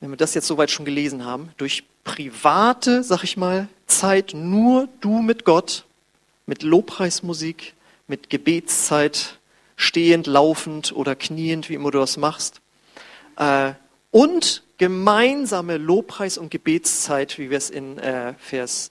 wenn 0.00 0.10
wir 0.10 0.16
das 0.16 0.34
jetzt 0.34 0.46
soweit 0.46 0.70
schon 0.70 0.84
gelesen 0.84 1.24
haben, 1.24 1.50
durch 1.56 1.84
private, 2.04 3.02
sag 3.04 3.24
ich 3.24 3.36
mal, 3.36 3.68
Zeit 3.86 4.32
nur 4.34 4.88
du 5.00 5.20
mit 5.20 5.44
Gott, 5.44 5.84
mit 6.46 6.62
Lobpreismusik, 6.62 7.74
mit 8.06 8.30
Gebetszeit, 8.30 9.38
stehend, 9.76 10.26
laufend 10.26 10.92
oder 10.92 11.14
kniend, 11.14 11.68
wie 11.68 11.74
immer 11.74 11.90
du 11.90 11.98
das 11.98 12.16
machst, 12.16 12.60
äh, 13.36 13.72
und 14.10 14.62
gemeinsame 14.78 15.76
Lobpreis- 15.76 16.38
und 16.38 16.50
Gebetszeit, 16.50 17.38
wie 17.38 17.50
wir 17.50 17.58
es 17.58 17.70
in 17.70 17.98
äh, 17.98 18.34
Vers 18.38 18.90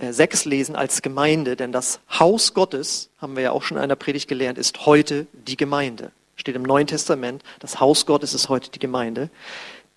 6 0.00 0.44
lesen, 0.44 0.76
als 0.76 1.02
Gemeinde, 1.02 1.56
denn 1.56 1.72
das 1.72 2.00
Haus 2.10 2.54
Gottes, 2.54 3.10
haben 3.20 3.36
wir 3.36 3.42
ja 3.42 3.50
auch 3.52 3.62
schon 3.62 3.76
in 3.76 3.82
einer 3.82 3.96
Predigt 3.96 4.28
gelernt, 4.28 4.58
ist 4.58 4.86
heute 4.86 5.26
die 5.32 5.56
Gemeinde. 5.56 6.12
Steht 6.36 6.54
im 6.54 6.62
Neuen 6.62 6.86
Testament, 6.86 7.42
das 7.58 7.80
Haus 7.80 8.06
Gottes 8.06 8.32
ist 8.32 8.48
heute 8.48 8.70
die 8.70 8.78
Gemeinde. 8.78 9.28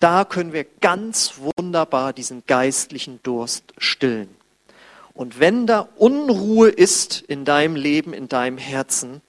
Da 0.00 0.24
können 0.24 0.52
wir 0.52 0.66
ganz 0.80 1.34
wunderbar 1.56 2.12
diesen 2.12 2.42
geistlichen 2.46 3.20
Durst 3.22 3.62
stillen. 3.78 4.28
Und 5.14 5.38
wenn 5.38 5.66
da 5.66 5.88
Unruhe 5.96 6.68
ist 6.68 7.20
in 7.20 7.44
deinem 7.44 7.76
Leben, 7.76 8.12
in 8.12 8.28
deinem 8.28 8.58
Herzen, 8.58 9.20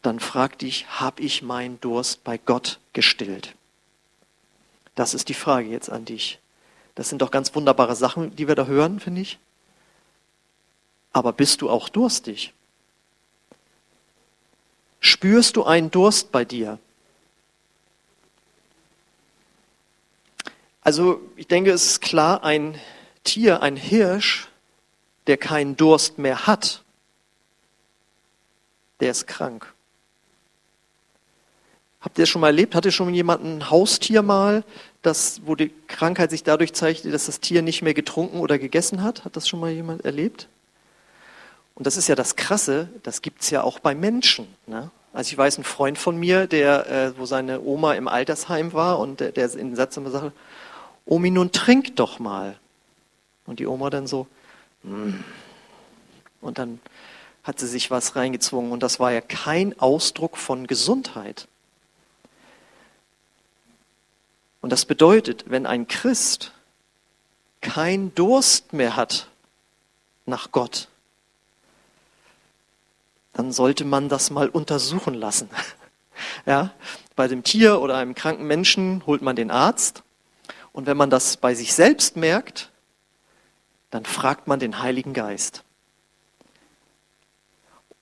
dann 0.00 0.20
frag 0.20 0.58
dich, 0.58 0.86
habe 0.88 1.20
ich 1.20 1.42
meinen 1.42 1.80
Durst 1.80 2.24
bei 2.24 2.38
Gott 2.38 2.78
gestillt? 2.92 3.54
Das 4.94 5.12
ist 5.12 5.28
die 5.28 5.34
Frage 5.34 5.68
jetzt 5.68 5.90
an 5.90 6.06
dich. 6.06 6.38
Das 6.96 7.10
sind 7.10 7.22
doch 7.22 7.30
ganz 7.30 7.54
wunderbare 7.54 7.94
Sachen, 7.94 8.34
die 8.34 8.48
wir 8.48 8.56
da 8.56 8.66
hören, 8.66 8.98
finde 8.98 9.20
ich. 9.20 9.38
Aber 11.12 11.32
bist 11.32 11.62
du 11.62 11.70
auch 11.70 11.88
durstig? 11.88 12.52
Spürst 14.98 15.56
du 15.56 15.64
einen 15.64 15.90
Durst 15.90 16.32
bei 16.32 16.44
dir? 16.44 16.78
Also 20.80 21.20
ich 21.36 21.46
denke, 21.46 21.70
es 21.70 21.86
ist 21.86 22.00
klar, 22.00 22.42
ein 22.42 22.80
Tier, 23.24 23.60
ein 23.60 23.76
Hirsch, 23.76 24.48
der 25.26 25.36
keinen 25.36 25.76
Durst 25.76 26.18
mehr 26.18 26.46
hat, 26.46 26.82
der 29.00 29.10
ist 29.10 29.26
krank. 29.26 29.72
Habt 32.00 32.18
ihr 32.18 32.22
das 32.22 32.28
schon 32.28 32.40
mal 32.40 32.48
erlebt? 32.48 32.74
Hatte 32.74 32.92
schon 32.92 33.12
jemand 33.12 33.44
ein 33.44 33.68
Haustier 33.68 34.22
mal, 34.22 34.64
das, 35.06 35.40
wo 35.44 35.54
die 35.54 35.72
Krankheit 35.86 36.30
sich 36.30 36.42
dadurch 36.42 36.72
zeigte, 36.74 37.10
dass 37.10 37.26
das 37.26 37.40
Tier 37.40 37.62
nicht 37.62 37.82
mehr 37.82 37.94
getrunken 37.94 38.40
oder 38.40 38.58
gegessen 38.58 39.02
hat? 39.02 39.24
Hat 39.24 39.36
das 39.36 39.48
schon 39.48 39.60
mal 39.60 39.70
jemand 39.70 40.04
erlebt? 40.04 40.48
Und 41.74 41.86
das 41.86 41.96
ist 41.96 42.08
ja 42.08 42.14
das 42.14 42.36
Krasse, 42.36 42.88
das 43.02 43.22
gibt 43.22 43.42
es 43.42 43.50
ja 43.50 43.62
auch 43.62 43.78
bei 43.78 43.94
Menschen. 43.94 44.48
Ne? 44.66 44.90
Also 45.12 45.30
ich 45.30 45.38
weiß, 45.38 45.58
ein 45.58 45.64
Freund 45.64 45.98
von 45.98 46.16
mir, 46.16 46.46
der, 46.46 46.90
äh, 46.90 47.18
wo 47.18 47.26
seine 47.26 47.60
Oma 47.60 47.94
im 47.94 48.08
Altersheim 48.08 48.72
war 48.72 48.98
und 48.98 49.20
der, 49.20 49.32
der 49.32 49.52
in 49.54 49.68
den 49.68 49.76
Satz 49.76 49.96
immer 49.96 50.10
sagte, 50.10 50.32
Omi, 51.04 51.30
nun 51.30 51.52
trink 51.52 51.96
doch 51.96 52.18
mal. 52.18 52.58
Und 53.46 53.60
die 53.60 53.66
Oma 53.66 53.90
dann 53.90 54.06
so, 54.06 54.26
mm. 54.82 55.14
und 56.40 56.58
dann 56.58 56.80
hat 57.44 57.60
sie 57.60 57.68
sich 57.68 57.90
was 57.90 58.16
reingezwungen 58.16 58.72
und 58.72 58.82
das 58.82 58.98
war 58.98 59.12
ja 59.12 59.20
kein 59.20 59.78
Ausdruck 59.78 60.36
von 60.36 60.66
Gesundheit. 60.66 61.46
Und 64.66 64.70
das 64.70 64.84
bedeutet, 64.84 65.44
wenn 65.46 65.64
ein 65.64 65.86
Christ 65.86 66.50
kein 67.60 68.12
Durst 68.16 68.72
mehr 68.72 68.96
hat 68.96 69.28
nach 70.24 70.50
Gott, 70.50 70.88
dann 73.32 73.52
sollte 73.52 73.84
man 73.84 74.08
das 74.08 74.30
mal 74.30 74.48
untersuchen 74.48 75.14
lassen. 75.14 75.48
Ja, 76.46 76.72
bei 77.14 77.28
dem 77.28 77.44
Tier 77.44 77.80
oder 77.80 77.96
einem 77.96 78.16
kranken 78.16 78.44
Menschen 78.44 79.06
holt 79.06 79.22
man 79.22 79.36
den 79.36 79.52
Arzt 79.52 80.02
und 80.72 80.86
wenn 80.88 80.96
man 80.96 81.10
das 81.10 81.36
bei 81.36 81.54
sich 81.54 81.72
selbst 81.72 82.16
merkt, 82.16 82.72
dann 83.92 84.04
fragt 84.04 84.48
man 84.48 84.58
den 84.58 84.80
Heiligen 84.80 85.12
Geist. 85.12 85.62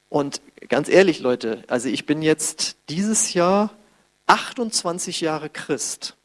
Und 0.08 0.40
ganz 0.70 0.88
ehrlich, 0.88 1.20
Leute, 1.20 1.62
also 1.68 1.90
ich 1.90 2.06
bin 2.06 2.22
jetzt 2.22 2.78
dieses 2.88 3.34
Jahr 3.34 3.70
28 4.28 5.20
Jahre 5.20 5.50
Christ. 5.50 6.16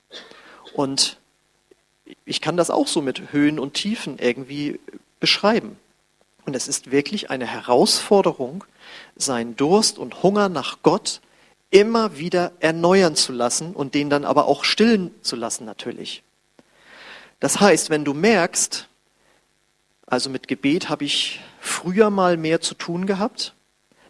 Und 0.73 1.17
ich 2.25 2.41
kann 2.41 2.57
das 2.57 2.69
auch 2.69 2.87
so 2.87 3.01
mit 3.01 3.31
Höhen 3.31 3.59
und 3.59 3.73
Tiefen 3.73 4.17
irgendwie 4.19 4.79
beschreiben. 5.19 5.77
Und 6.45 6.55
es 6.55 6.67
ist 6.67 6.91
wirklich 6.91 7.29
eine 7.29 7.45
Herausforderung, 7.45 8.63
seinen 9.15 9.55
Durst 9.55 9.99
und 9.99 10.23
Hunger 10.23 10.49
nach 10.49 10.79
Gott 10.81 11.21
immer 11.71 12.17
wieder 12.17 12.51
erneuern 12.59 13.15
zu 13.15 13.31
lassen 13.31 13.73
und 13.73 13.93
den 13.93 14.09
dann 14.09 14.25
aber 14.25 14.47
auch 14.47 14.63
stillen 14.63 15.13
zu 15.21 15.35
lassen 15.35 15.65
natürlich. 15.65 16.23
Das 17.39 17.59
heißt, 17.59 17.89
wenn 17.89 18.03
du 18.03 18.13
merkst, 18.13 18.87
also 20.07 20.29
mit 20.29 20.47
Gebet 20.47 20.89
habe 20.89 21.05
ich 21.05 21.39
früher 21.59 22.09
mal 22.09 22.37
mehr 22.37 22.61
zu 22.61 22.73
tun 22.73 23.05
gehabt, 23.05 23.53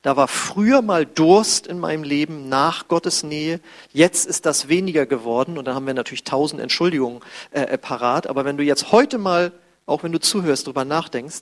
da 0.02 0.16
war 0.16 0.28
früher 0.30 0.82
mal 0.82 1.06
Durst 1.06 1.68
in 1.68 1.80
meinem 1.80 2.04
Leben 2.04 2.48
nach 2.48 2.88
Gottes 2.88 3.24
Nähe. 3.24 3.60
Jetzt 3.92 4.26
ist 4.26 4.46
das 4.46 4.70
weniger 4.70 5.06
geworden 5.06 5.58
und 5.58 5.66
dann 5.66 5.76
haben 5.76 5.88
wir 5.88 5.94
natürlich 5.94 6.24
tausend 6.24 6.62
Entschuldigungen 6.62 7.22
äh, 7.52 7.62
äh, 7.62 7.78
parat. 7.78 8.28
Aber 8.28 8.46
wenn 8.46 8.56
du 8.56 8.64
jetzt 8.64 8.92
heute 8.94 9.18
mal, 9.18 9.52
auch 9.86 10.04
wenn 10.04 10.14
du 10.14 10.20
zuhörst, 10.20 10.68
darüber 10.68 10.86
nachdenkst, 10.86 11.42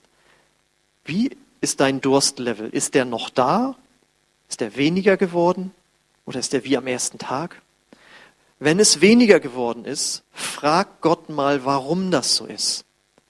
wie 1.04 1.36
ist 1.60 1.80
dein 1.80 2.00
Durstlevel? 2.00 2.68
Ist 2.70 2.94
der 2.94 3.04
noch 3.04 3.30
da? 3.30 3.76
Ist 4.48 4.60
der 4.60 4.76
weniger 4.76 5.16
geworden? 5.16 5.72
Oder 6.26 6.40
ist 6.40 6.52
der 6.52 6.64
wie 6.64 6.76
am 6.76 6.86
ersten 6.86 7.18
Tag? 7.18 7.62
Wenn 8.58 8.80
es 8.80 9.00
weniger 9.00 9.38
geworden 9.38 9.84
ist, 9.84 10.24
frag 10.32 11.00
Gott 11.00 11.28
mal, 11.28 11.64
warum 11.64 12.10
das 12.10 12.34
so 12.34 12.44
ist. 12.44 12.84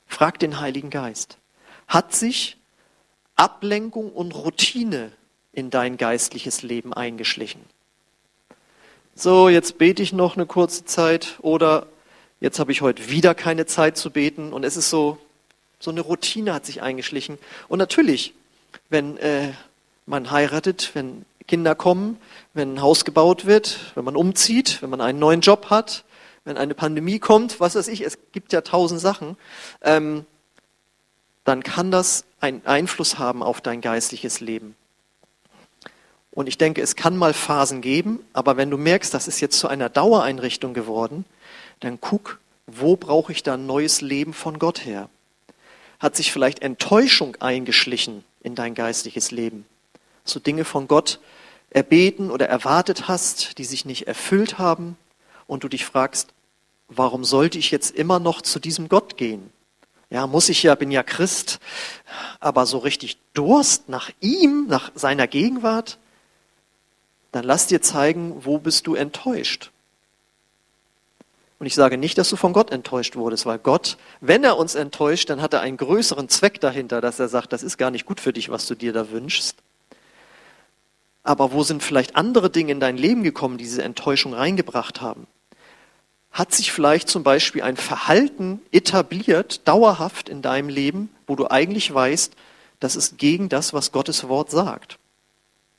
Frag 0.06 0.38
den 0.38 0.58
Heiligen 0.58 0.88
Geist. 0.88 1.36
Hat 1.86 2.14
sich 2.14 2.56
Ablenkung 3.36 4.10
und 4.10 4.34
Routine 4.34 5.12
in 5.58 5.70
dein 5.70 5.96
geistliches 5.96 6.62
Leben 6.62 6.94
eingeschlichen. 6.94 7.60
So, 9.16 9.48
jetzt 9.48 9.76
bete 9.76 10.04
ich 10.04 10.12
noch 10.12 10.36
eine 10.36 10.46
kurze 10.46 10.84
Zeit 10.84 11.34
oder 11.42 11.88
jetzt 12.38 12.60
habe 12.60 12.70
ich 12.70 12.80
heute 12.80 13.10
wieder 13.10 13.34
keine 13.34 13.66
Zeit 13.66 13.96
zu 13.96 14.12
beten 14.12 14.52
und 14.52 14.64
es 14.64 14.76
ist 14.76 14.88
so, 14.88 15.18
so 15.80 15.90
eine 15.90 16.00
Routine 16.00 16.54
hat 16.54 16.64
sich 16.64 16.80
eingeschlichen. 16.80 17.38
Und 17.66 17.80
natürlich, 17.80 18.34
wenn 18.88 19.16
äh, 19.16 19.48
man 20.06 20.30
heiratet, 20.30 20.92
wenn 20.94 21.24
Kinder 21.48 21.74
kommen, 21.74 22.18
wenn 22.54 22.74
ein 22.74 22.80
Haus 22.80 23.04
gebaut 23.04 23.44
wird, 23.44 23.80
wenn 23.96 24.04
man 24.04 24.14
umzieht, 24.14 24.80
wenn 24.80 24.90
man 24.90 25.00
einen 25.00 25.18
neuen 25.18 25.40
Job 25.40 25.70
hat, 25.70 26.04
wenn 26.44 26.56
eine 26.56 26.74
Pandemie 26.74 27.18
kommt, 27.18 27.58
was 27.58 27.74
weiß 27.74 27.88
ich, 27.88 28.02
es 28.02 28.16
gibt 28.30 28.52
ja 28.52 28.60
tausend 28.60 29.00
Sachen, 29.00 29.36
ähm, 29.82 30.24
dann 31.42 31.64
kann 31.64 31.90
das 31.90 32.24
einen 32.40 32.64
Einfluss 32.64 33.18
haben 33.18 33.42
auf 33.42 33.60
dein 33.60 33.80
geistliches 33.80 34.38
Leben. 34.38 34.76
Und 36.38 36.46
ich 36.46 36.56
denke, 36.56 36.80
es 36.82 36.94
kann 36.94 37.16
mal 37.16 37.34
Phasen 37.34 37.80
geben, 37.80 38.20
aber 38.32 38.56
wenn 38.56 38.70
du 38.70 38.76
merkst, 38.76 39.12
das 39.12 39.26
ist 39.26 39.40
jetzt 39.40 39.58
zu 39.58 39.66
einer 39.66 39.88
Dauereinrichtung 39.88 40.72
geworden, 40.72 41.24
dann 41.80 42.00
guck, 42.00 42.38
wo 42.68 42.94
brauche 42.94 43.32
ich 43.32 43.42
da 43.42 43.54
ein 43.54 43.66
neues 43.66 44.02
Leben 44.02 44.32
von 44.32 44.60
Gott 44.60 44.84
her? 44.84 45.08
Hat 45.98 46.14
sich 46.14 46.30
vielleicht 46.30 46.62
Enttäuschung 46.62 47.34
eingeschlichen 47.40 48.22
in 48.40 48.54
dein 48.54 48.76
geistliches 48.76 49.32
Leben? 49.32 49.66
So 50.22 50.38
Dinge 50.38 50.64
von 50.64 50.86
Gott 50.86 51.18
erbeten 51.70 52.30
oder 52.30 52.48
erwartet 52.48 53.08
hast, 53.08 53.58
die 53.58 53.64
sich 53.64 53.84
nicht 53.84 54.06
erfüllt 54.06 54.58
haben 54.58 54.96
und 55.48 55.64
du 55.64 55.68
dich 55.68 55.84
fragst, 55.84 56.28
warum 56.86 57.24
sollte 57.24 57.58
ich 57.58 57.72
jetzt 57.72 57.90
immer 57.90 58.20
noch 58.20 58.42
zu 58.42 58.60
diesem 58.60 58.88
Gott 58.88 59.16
gehen? 59.16 59.50
Ja, 60.08 60.28
muss 60.28 60.48
ich 60.50 60.62
ja, 60.62 60.76
bin 60.76 60.92
ja 60.92 61.02
Christ, 61.02 61.58
aber 62.38 62.64
so 62.64 62.78
richtig 62.78 63.18
Durst 63.34 63.88
nach 63.88 64.12
ihm, 64.20 64.68
nach 64.68 64.92
seiner 64.94 65.26
Gegenwart, 65.26 65.98
dann 67.32 67.44
lass 67.44 67.66
dir 67.66 67.82
zeigen, 67.82 68.44
wo 68.44 68.58
bist 68.58 68.86
du 68.86 68.94
enttäuscht. 68.94 69.70
Und 71.58 71.66
ich 71.66 71.74
sage 71.74 71.98
nicht, 71.98 72.18
dass 72.18 72.28
du 72.30 72.36
von 72.36 72.52
Gott 72.52 72.70
enttäuscht 72.70 73.16
wurdest, 73.16 73.44
weil 73.44 73.58
Gott, 73.58 73.96
wenn 74.20 74.44
er 74.44 74.56
uns 74.56 74.76
enttäuscht, 74.76 75.28
dann 75.28 75.42
hat 75.42 75.52
er 75.52 75.60
einen 75.60 75.76
größeren 75.76 76.28
Zweck 76.28 76.60
dahinter, 76.60 77.00
dass 77.00 77.18
er 77.18 77.28
sagt, 77.28 77.52
das 77.52 77.64
ist 77.64 77.78
gar 77.78 77.90
nicht 77.90 78.06
gut 78.06 78.20
für 78.20 78.32
dich, 78.32 78.48
was 78.48 78.66
du 78.66 78.76
dir 78.76 78.92
da 78.92 79.10
wünschst. 79.10 79.56
Aber 81.24 81.52
wo 81.52 81.64
sind 81.64 81.82
vielleicht 81.82 82.16
andere 82.16 82.48
Dinge 82.48 82.72
in 82.72 82.80
dein 82.80 82.96
Leben 82.96 83.24
gekommen, 83.24 83.58
die 83.58 83.64
diese 83.64 83.82
Enttäuschung 83.82 84.34
reingebracht 84.34 85.00
haben? 85.00 85.26
Hat 86.30 86.52
sich 86.52 86.70
vielleicht 86.70 87.08
zum 87.08 87.24
Beispiel 87.24 87.62
ein 87.62 87.76
Verhalten 87.76 88.62
etabliert, 88.70 89.66
dauerhaft 89.66 90.28
in 90.28 90.42
deinem 90.42 90.68
Leben, 90.68 91.10
wo 91.26 91.34
du 91.34 91.50
eigentlich 91.50 91.92
weißt, 91.92 92.34
das 92.78 92.94
ist 92.94 93.18
gegen 93.18 93.48
das, 93.48 93.74
was 93.74 93.90
Gottes 93.90 94.28
Wort 94.28 94.50
sagt? 94.50 94.98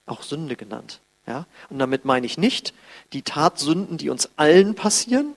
Auch 0.06 0.24
Sünde 0.24 0.58
genannt. 0.58 1.00
Ja? 1.30 1.46
Und 1.70 1.80
damit 1.80 2.04
meine 2.04 2.26
ich 2.26 2.38
nicht 2.38 2.74
die 3.14 3.22
Tatsünden, 3.22 3.98
die 3.98 4.10
uns 4.10 4.30
allen 4.36 4.76
passieren, 4.76 5.36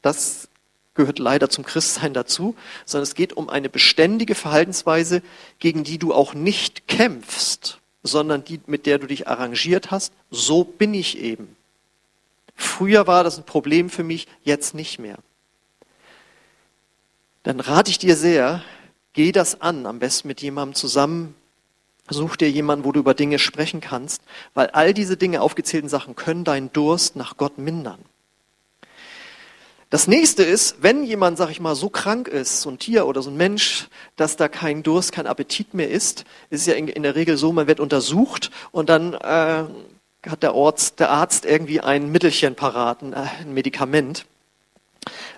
das 0.00 0.48
gehört 0.94 1.18
leider 1.18 1.50
zum 1.50 1.64
Christsein 1.64 2.14
dazu, 2.14 2.54
sondern 2.84 3.02
es 3.04 3.14
geht 3.14 3.32
um 3.32 3.48
eine 3.48 3.68
beständige 3.68 4.34
Verhaltensweise, 4.34 5.22
gegen 5.58 5.84
die 5.84 5.98
du 5.98 6.14
auch 6.14 6.32
nicht 6.32 6.86
kämpfst, 6.86 7.80
sondern 8.02 8.44
die, 8.44 8.60
mit 8.66 8.86
der 8.86 8.98
du 8.98 9.06
dich 9.06 9.26
arrangiert 9.26 9.90
hast. 9.90 10.12
So 10.30 10.64
bin 10.64 10.94
ich 10.94 11.18
eben. 11.18 11.56
Früher 12.54 13.06
war 13.06 13.24
das 13.24 13.38
ein 13.38 13.44
Problem 13.44 13.90
für 13.90 14.04
mich, 14.04 14.28
jetzt 14.44 14.74
nicht 14.74 14.98
mehr. 14.98 15.18
Dann 17.42 17.58
rate 17.58 17.90
ich 17.90 17.98
dir 17.98 18.16
sehr, 18.16 18.62
geh 19.12 19.32
das 19.32 19.60
an, 19.60 19.86
am 19.86 19.98
besten 19.98 20.28
mit 20.28 20.40
jemandem 20.40 20.76
zusammen. 20.76 21.34
Such 22.08 22.36
dir 22.36 22.50
jemanden, 22.50 22.84
wo 22.84 22.92
du 22.92 23.00
über 23.00 23.14
Dinge 23.14 23.38
sprechen 23.38 23.80
kannst, 23.80 24.22
weil 24.54 24.68
all 24.68 24.92
diese 24.92 25.16
Dinge 25.16 25.40
aufgezählten 25.40 25.88
Sachen 25.88 26.16
können 26.16 26.44
deinen 26.44 26.72
Durst 26.72 27.16
nach 27.16 27.36
Gott 27.36 27.58
mindern. 27.58 28.00
Das 29.92 30.08
nächste 30.08 30.42
ist, 30.42 30.82
wenn 30.82 31.04
jemand, 31.04 31.36
sag 31.36 31.50
ich 31.50 31.60
mal, 31.60 31.74
so 31.74 31.90
krank 31.90 32.26
ist, 32.26 32.62
so 32.62 32.70
ein 32.70 32.78
Tier 32.78 33.06
oder 33.06 33.20
so 33.20 33.28
ein 33.28 33.36
Mensch, 33.36 33.88
dass 34.16 34.36
da 34.36 34.48
kein 34.48 34.82
Durst, 34.82 35.12
kein 35.12 35.26
Appetit 35.26 35.74
mehr 35.74 35.90
ist, 35.90 36.24
ist 36.48 36.62
es 36.62 36.66
ja 36.66 36.72
in, 36.72 36.88
in 36.88 37.02
der 37.02 37.14
Regel 37.14 37.36
so, 37.36 37.52
man 37.52 37.66
wird 37.66 37.78
untersucht 37.78 38.50
und 38.70 38.88
dann 38.88 39.12
äh, 39.12 39.64
hat 40.26 40.42
der, 40.42 40.52
Arzt, 40.52 40.98
der 40.98 41.10
Arzt 41.10 41.44
irgendwie 41.44 41.80
ein 41.80 42.10
Mittelchen 42.10 42.54
parat, 42.54 43.02
ein, 43.02 43.12
äh, 43.12 43.26
ein 43.40 43.52
Medikament. 43.52 44.24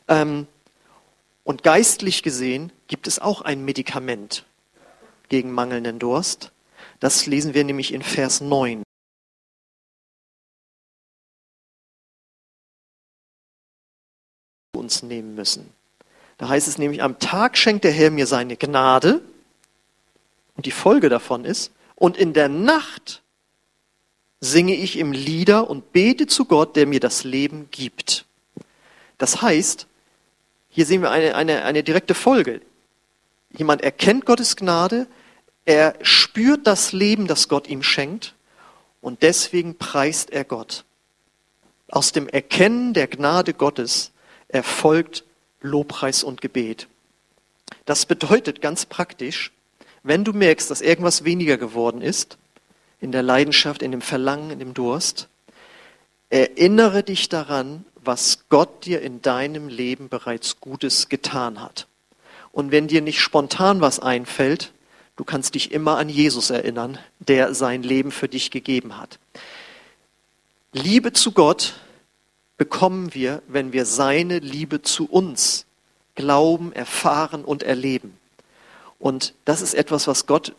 Ähm, 0.06 0.46
und 1.42 1.62
geistlich 1.64 2.22
gesehen 2.22 2.70
gibt 2.86 3.08
es 3.08 3.18
auch 3.18 3.42
ein 3.42 3.64
Medikament 3.64 4.44
gegen 5.28 5.50
mangelnden 5.50 5.98
Durst. 5.98 6.52
Das 7.00 7.26
lesen 7.26 7.54
wir 7.54 7.64
nämlich 7.64 7.92
in 7.92 8.02
Vers 8.02 8.40
9. 8.40 8.82
uns 14.72 15.02
nehmen 15.02 15.34
müssen. 15.34 15.72
Da 16.36 16.48
heißt 16.48 16.68
es 16.68 16.78
nämlich, 16.78 17.02
am 17.02 17.18
Tag 17.18 17.56
schenkt 17.56 17.84
der 17.84 17.92
Herr 17.92 18.10
mir 18.10 18.26
seine 18.26 18.56
Gnade 18.56 19.22
und 20.56 20.66
die 20.66 20.72
Folge 20.72 21.08
davon 21.08 21.44
ist, 21.44 21.72
und 21.96 22.16
in 22.16 22.32
der 22.32 22.48
Nacht 22.48 23.22
singe 24.40 24.74
ich 24.74 24.98
im 24.98 25.12
Lieder 25.12 25.70
und 25.70 25.92
bete 25.92 26.26
zu 26.26 26.44
Gott, 26.44 26.76
der 26.76 26.86
mir 26.86 27.00
das 27.00 27.24
Leben 27.24 27.68
gibt. 27.70 28.26
Das 29.16 29.42
heißt, 29.42 29.86
hier 30.68 30.86
sehen 30.86 31.02
wir 31.02 31.10
eine, 31.10 31.34
eine, 31.34 31.64
eine 31.64 31.82
direkte 31.82 32.14
Folge. 32.14 32.60
Jemand 33.56 33.82
erkennt 33.82 34.26
Gottes 34.26 34.56
Gnade, 34.56 35.06
er 35.64 35.94
spürt 36.02 36.66
das 36.66 36.92
Leben, 36.92 37.26
das 37.26 37.48
Gott 37.48 37.68
ihm 37.68 37.82
schenkt, 37.82 38.34
und 39.00 39.22
deswegen 39.22 39.76
preist 39.76 40.30
er 40.30 40.44
Gott. 40.44 40.84
Aus 41.88 42.12
dem 42.12 42.28
Erkennen 42.28 42.94
der 42.94 43.06
Gnade 43.06 43.52
Gottes 43.54 44.12
erfolgt 44.48 45.24
Lobpreis 45.60 46.24
und 46.24 46.40
Gebet. 46.40 46.88
Das 47.84 48.06
bedeutet 48.06 48.60
ganz 48.60 48.86
praktisch, 48.86 49.52
wenn 50.02 50.24
du 50.24 50.32
merkst, 50.32 50.70
dass 50.70 50.80
irgendwas 50.80 51.24
weniger 51.24 51.56
geworden 51.56 52.02
ist, 52.02 52.38
in 53.00 53.12
der 53.12 53.22
Leidenschaft, 53.22 53.82
in 53.82 53.90
dem 53.90 54.00
Verlangen, 54.00 54.50
in 54.50 54.58
dem 54.58 54.74
Durst, 54.74 55.28
erinnere 56.30 57.02
dich 57.02 57.28
daran, 57.28 57.84
was 58.02 58.44
Gott 58.48 58.86
dir 58.86 59.02
in 59.02 59.22
deinem 59.22 59.68
Leben 59.68 60.08
bereits 60.08 60.60
Gutes 60.60 61.08
getan 61.08 61.60
hat. 61.60 61.86
Und 62.52 62.70
wenn 62.70 62.88
dir 62.88 63.02
nicht 63.02 63.20
spontan 63.20 63.80
was 63.80 63.98
einfällt, 64.00 64.72
du 65.16 65.24
kannst 65.24 65.54
dich 65.54 65.72
immer 65.72 65.98
an 65.98 66.08
Jesus 66.08 66.50
erinnern, 66.50 66.98
der 67.18 67.54
sein 67.54 67.82
Leben 67.82 68.10
für 68.10 68.28
dich 68.28 68.50
gegeben 68.50 68.98
hat. 68.98 69.18
Liebe 70.72 71.12
zu 71.12 71.32
Gott 71.32 71.74
bekommen 72.56 73.14
wir, 73.14 73.42
wenn 73.48 73.72
wir 73.72 73.86
seine 73.86 74.38
Liebe 74.38 74.82
zu 74.82 75.06
uns 75.06 75.66
glauben, 76.14 76.72
erfahren 76.72 77.44
und 77.44 77.62
erleben. 77.62 78.18
Und 78.98 79.34
das 79.44 79.60
ist 79.60 79.74
etwas, 79.74 80.06
was 80.06 80.26
Gott 80.26 80.54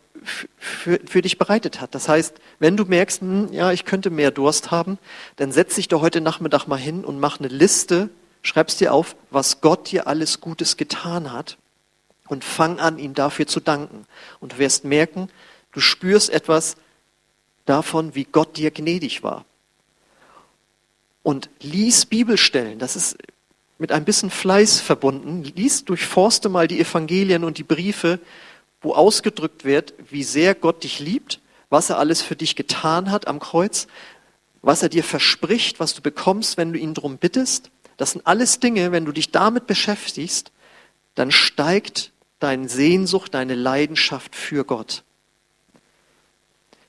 für, 0.58 1.00
für 1.04 1.22
dich 1.22 1.38
bereitet 1.38 1.80
hat. 1.80 1.94
Das 1.94 2.08
heißt, 2.08 2.34
wenn 2.58 2.76
du 2.76 2.84
merkst, 2.84 3.20
hm, 3.20 3.52
ja, 3.52 3.72
ich 3.72 3.84
könnte 3.84 4.10
mehr 4.10 4.30
Durst 4.30 4.70
haben, 4.70 4.98
dann 5.36 5.52
setz 5.52 5.76
dich 5.76 5.88
doch 5.88 6.02
heute 6.02 6.20
Nachmittag 6.20 6.66
mal 6.66 6.78
hin 6.78 7.04
und 7.04 7.20
mach 7.20 7.38
eine 7.38 7.48
Liste, 7.48 8.10
schreibst 8.42 8.80
dir 8.80 8.92
auf, 8.92 9.16
was 9.30 9.60
Gott 9.60 9.90
dir 9.90 10.06
alles 10.06 10.40
Gutes 10.40 10.76
getan 10.76 11.32
hat 11.32 11.56
und 12.28 12.44
fang 12.44 12.78
an, 12.78 12.98
ihm 12.98 13.14
dafür 13.14 13.46
zu 13.46 13.60
danken. 13.60 14.06
Und 14.40 14.54
du 14.54 14.58
wirst 14.58 14.84
merken, 14.84 15.28
du 15.72 15.80
spürst 15.80 16.30
etwas 16.30 16.76
davon, 17.64 18.14
wie 18.14 18.24
Gott 18.24 18.56
dir 18.56 18.70
gnädig 18.70 19.22
war 19.22 19.44
und 21.26 21.50
lies 21.60 22.06
Bibelstellen. 22.06 22.78
Das 22.78 22.94
ist 22.94 23.16
mit 23.78 23.90
ein 23.90 24.04
bisschen 24.04 24.30
Fleiß 24.30 24.78
verbunden. 24.78 25.42
Lies, 25.42 25.84
durchforste 25.84 26.48
mal 26.48 26.68
die 26.68 26.78
Evangelien 26.78 27.42
und 27.42 27.58
die 27.58 27.64
Briefe, 27.64 28.20
wo 28.80 28.94
ausgedrückt 28.94 29.64
wird, 29.64 29.92
wie 30.08 30.22
sehr 30.22 30.54
Gott 30.54 30.84
dich 30.84 31.00
liebt, 31.00 31.40
was 31.68 31.90
er 31.90 31.98
alles 31.98 32.22
für 32.22 32.36
dich 32.36 32.54
getan 32.54 33.10
hat 33.10 33.26
am 33.26 33.40
Kreuz, 33.40 33.88
was 34.62 34.84
er 34.84 34.88
dir 34.88 35.02
verspricht, 35.02 35.80
was 35.80 35.94
du 35.94 36.00
bekommst, 36.00 36.58
wenn 36.58 36.72
du 36.72 36.78
ihn 36.78 36.94
darum 36.94 37.18
bittest. 37.18 37.72
Das 37.96 38.12
sind 38.12 38.24
alles 38.24 38.60
Dinge, 38.60 38.92
wenn 38.92 39.04
du 39.04 39.10
dich 39.10 39.32
damit 39.32 39.66
beschäftigst, 39.66 40.52
dann 41.16 41.32
steigt 41.32 42.12
deine 42.38 42.68
Sehnsucht, 42.68 43.34
deine 43.34 43.54
Leidenschaft 43.54 44.34
für 44.34 44.64
Gott. 44.64 45.02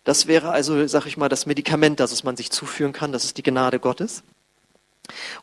Das 0.04 0.28
wäre 0.28 0.52
also, 0.52 0.88
sag 0.88 1.06
ich 1.06 1.18
mal, 1.18 1.30
das 1.30 1.46
Medikament, 1.46 2.00
das 2.00 2.24
man 2.24 2.38
sich 2.38 2.50
zuführen 2.50 2.94
kann. 2.94 3.12
Das 3.12 3.26
ist 3.26 3.38
die 3.38 3.44
Gnade 3.44 3.80
Gottes. 3.80 4.24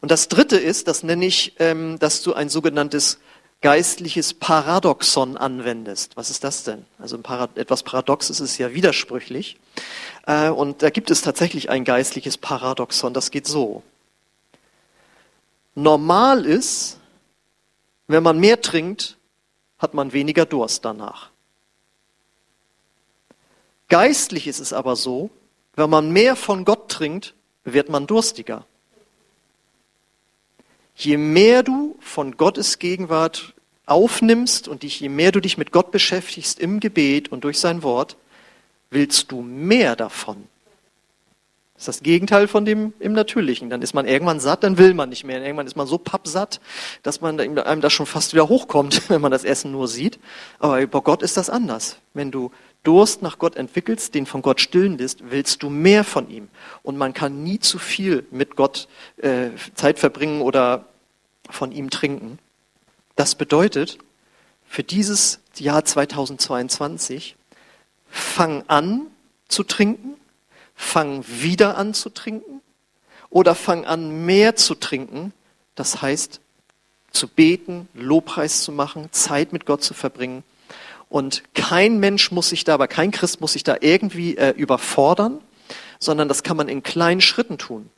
Und 0.00 0.10
das 0.10 0.28
Dritte 0.28 0.56
ist, 0.56 0.88
das 0.88 1.02
nenne 1.02 1.26
ich, 1.26 1.54
ähm, 1.58 1.98
dass 1.98 2.22
du 2.22 2.34
ein 2.34 2.48
sogenanntes 2.48 3.18
geistliches 3.60 4.34
Paradoxon 4.34 5.36
anwendest. 5.38 6.16
Was 6.16 6.30
ist 6.30 6.44
das 6.44 6.64
denn? 6.64 6.84
Also 6.98 7.18
etwas 7.54 7.82
Paradoxes 7.82 8.40
ist 8.40 8.58
ja 8.58 8.74
widersprüchlich. 8.74 9.56
Äh, 10.26 10.50
und 10.50 10.82
da 10.82 10.90
gibt 10.90 11.10
es 11.10 11.22
tatsächlich 11.22 11.70
ein 11.70 11.84
geistliches 11.84 12.36
Paradoxon. 12.36 13.14
Das 13.14 13.30
geht 13.30 13.46
so. 13.46 13.82
Normal 15.74 16.44
ist, 16.44 16.98
wenn 18.06 18.22
man 18.22 18.38
mehr 18.38 18.60
trinkt, 18.60 19.16
hat 19.84 19.94
man 19.94 20.12
weniger 20.12 20.46
Durst 20.46 20.84
danach. 20.84 21.30
Geistlich 23.88 24.48
ist 24.48 24.58
es 24.58 24.72
aber 24.72 24.96
so, 24.96 25.30
wenn 25.76 25.90
man 25.90 26.10
mehr 26.10 26.34
von 26.34 26.64
Gott 26.64 26.90
trinkt, 26.90 27.34
wird 27.64 27.90
man 27.90 28.06
durstiger. 28.06 28.64
Je 30.96 31.18
mehr 31.18 31.62
du 31.62 31.96
von 32.00 32.36
Gottes 32.36 32.78
Gegenwart 32.78 33.54
aufnimmst 33.86 34.68
und 34.68 34.82
dich, 34.82 35.00
je 35.00 35.10
mehr 35.10 35.32
du 35.32 35.40
dich 35.40 35.58
mit 35.58 35.70
Gott 35.70 35.90
beschäftigst 35.90 36.58
im 36.58 36.80
Gebet 36.80 37.30
und 37.30 37.44
durch 37.44 37.60
sein 37.60 37.82
Wort, 37.82 38.16
willst 38.90 39.30
du 39.30 39.42
mehr 39.42 39.96
davon. 39.96 40.48
Das 41.84 41.96
ist 41.96 42.00
das 42.00 42.04
Gegenteil 42.04 42.48
von 42.48 42.64
dem 42.64 42.94
im 42.98 43.12
Natürlichen. 43.12 43.68
Dann 43.68 43.82
ist 43.82 43.92
man 43.92 44.06
irgendwann 44.06 44.40
satt, 44.40 44.64
dann 44.64 44.78
will 44.78 44.94
man 44.94 45.10
nicht 45.10 45.24
mehr. 45.24 45.42
Irgendwann 45.42 45.66
ist 45.66 45.76
man 45.76 45.86
so 45.86 45.98
pappsatt, 45.98 46.60
dass 47.02 47.20
man 47.20 47.38
einem 47.38 47.80
das 47.82 47.92
schon 47.92 48.06
fast 48.06 48.32
wieder 48.32 48.48
hochkommt, 48.48 49.02
wenn 49.10 49.20
man 49.20 49.30
das 49.30 49.44
Essen 49.44 49.70
nur 49.70 49.86
sieht. 49.86 50.18
Aber 50.58 50.86
bei 50.86 51.00
Gott 51.00 51.22
ist 51.22 51.36
das 51.36 51.50
anders. 51.50 51.98
Wenn 52.14 52.30
du 52.30 52.50
Durst 52.84 53.20
nach 53.20 53.38
Gott 53.38 53.56
entwickelst, 53.56 54.14
den 54.14 54.24
von 54.24 54.40
Gott 54.40 54.60
stillen 54.60 54.96
lässt, 54.96 55.30
willst 55.30 55.62
du 55.62 55.68
mehr 55.68 56.04
von 56.04 56.30
ihm. 56.30 56.48
Und 56.82 56.96
man 56.96 57.12
kann 57.12 57.42
nie 57.42 57.58
zu 57.58 57.78
viel 57.78 58.26
mit 58.30 58.56
Gott 58.56 58.88
äh, 59.18 59.50
Zeit 59.74 59.98
verbringen 59.98 60.40
oder 60.40 60.86
von 61.50 61.70
ihm 61.70 61.90
trinken. 61.90 62.38
Das 63.16 63.34
bedeutet, 63.34 63.98
für 64.66 64.82
dieses 64.82 65.40
Jahr 65.58 65.84
2022, 65.84 67.36
fang 68.08 68.64
an 68.68 69.02
zu 69.48 69.64
trinken, 69.64 70.14
fang 70.74 71.24
wieder 71.26 71.76
an 71.76 71.94
zu 71.94 72.10
trinken 72.10 72.60
oder 73.30 73.54
fang 73.54 73.84
an 73.84 74.26
mehr 74.26 74.56
zu 74.56 74.74
trinken, 74.74 75.32
das 75.74 76.02
heißt 76.02 76.40
zu 77.10 77.28
beten, 77.28 77.88
Lobpreis 77.94 78.62
zu 78.62 78.72
machen, 78.72 79.08
Zeit 79.12 79.52
mit 79.52 79.66
Gott 79.66 79.82
zu 79.82 79.94
verbringen 79.94 80.42
und 81.14 81.44
kein 81.54 82.00
Mensch 82.00 82.32
muss 82.32 82.48
sich 82.48 82.64
da, 82.64 82.74
aber 82.74 82.88
kein 82.88 83.12
Christ 83.12 83.40
muss 83.40 83.52
sich 83.52 83.62
da 83.62 83.76
irgendwie 83.80 84.36
äh, 84.36 84.50
überfordern, 84.50 85.40
sondern 86.00 86.26
das 86.26 86.42
kann 86.42 86.56
man 86.56 86.68
in 86.68 86.82
kleinen 86.82 87.20
Schritten 87.20 87.56
tun. 87.56 87.88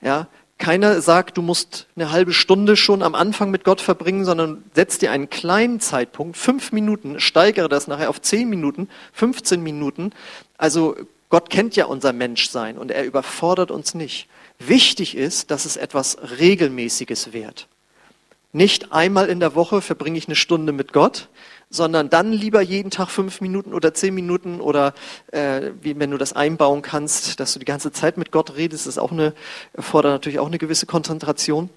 Ja, 0.00 0.28
keiner 0.56 1.00
sagt, 1.00 1.38
du 1.38 1.42
musst 1.42 1.88
eine 1.96 2.12
halbe 2.12 2.32
Stunde 2.32 2.76
schon 2.76 3.02
am 3.02 3.16
Anfang 3.16 3.50
mit 3.50 3.64
Gott 3.64 3.80
verbringen, 3.80 4.24
sondern 4.24 4.62
setz 4.76 4.98
dir 4.98 5.10
einen 5.10 5.28
kleinen 5.28 5.80
Zeitpunkt, 5.80 6.36
fünf 6.36 6.70
Minuten, 6.70 7.18
steigere 7.18 7.68
das 7.68 7.88
nachher 7.88 8.10
auf 8.10 8.22
zehn 8.22 8.48
Minuten, 8.48 8.88
15 9.12 9.60
Minuten. 9.60 10.12
Also 10.56 10.94
Gott 11.30 11.48
kennt 11.48 11.76
ja 11.76 11.86
unser 11.86 12.12
Menschsein 12.12 12.76
und 12.76 12.90
er 12.90 13.04
überfordert 13.04 13.70
uns 13.70 13.94
nicht. 13.94 14.28
Wichtig 14.58 15.16
ist, 15.16 15.50
dass 15.50 15.64
es 15.64 15.76
etwas 15.76 16.18
Regelmäßiges 16.38 17.32
wird. 17.32 17.68
Nicht 18.52 18.92
einmal 18.92 19.28
in 19.28 19.38
der 19.38 19.54
Woche 19.54 19.80
verbringe 19.80 20.18
ich 20.18 20.26
eine 20.26 20.34
Stunde 20.34 20.72
mit 20.72 20.92
Gott, 20.92 21.28
sondern 21.70 22.10
dann 22.10 22.32
lieber 22.32 22.60
jeden 22.60 22.90
Tag 22.90 23.08
fünf 23.08 23.40
Minuten 23.40 23.74
oder 23.74 23.94
zehn 23.94 24.12
Minuten 24.12 24.60
oder 24.60 24.92
äh, 25.30 25.70
wie 25.80 25.96
wenn 25.96 26.10
du 26.10 26.18
das 26.18 26.32
einbauen 26.32 26.82
kannst, 26.82 27.38
dass 27.38 27.52
du 27.52 27.60
die 27.60 27.64
ganze 27.64 27.92
Zeit 27.92 28.16
mit 28.18 28.32
Gott 28.32 28.56
redest, 28.56 28.88
ist 28.88 28.98
auch 28.98 29.12
eine, 29.12 29.34
erfordert 29.72 30.10
natürlich 30.10 30.40
auch 30.40 30.48
eine 30.48 30.58
gewisse 30.58 30.86
Konzentration. 30.86 31.70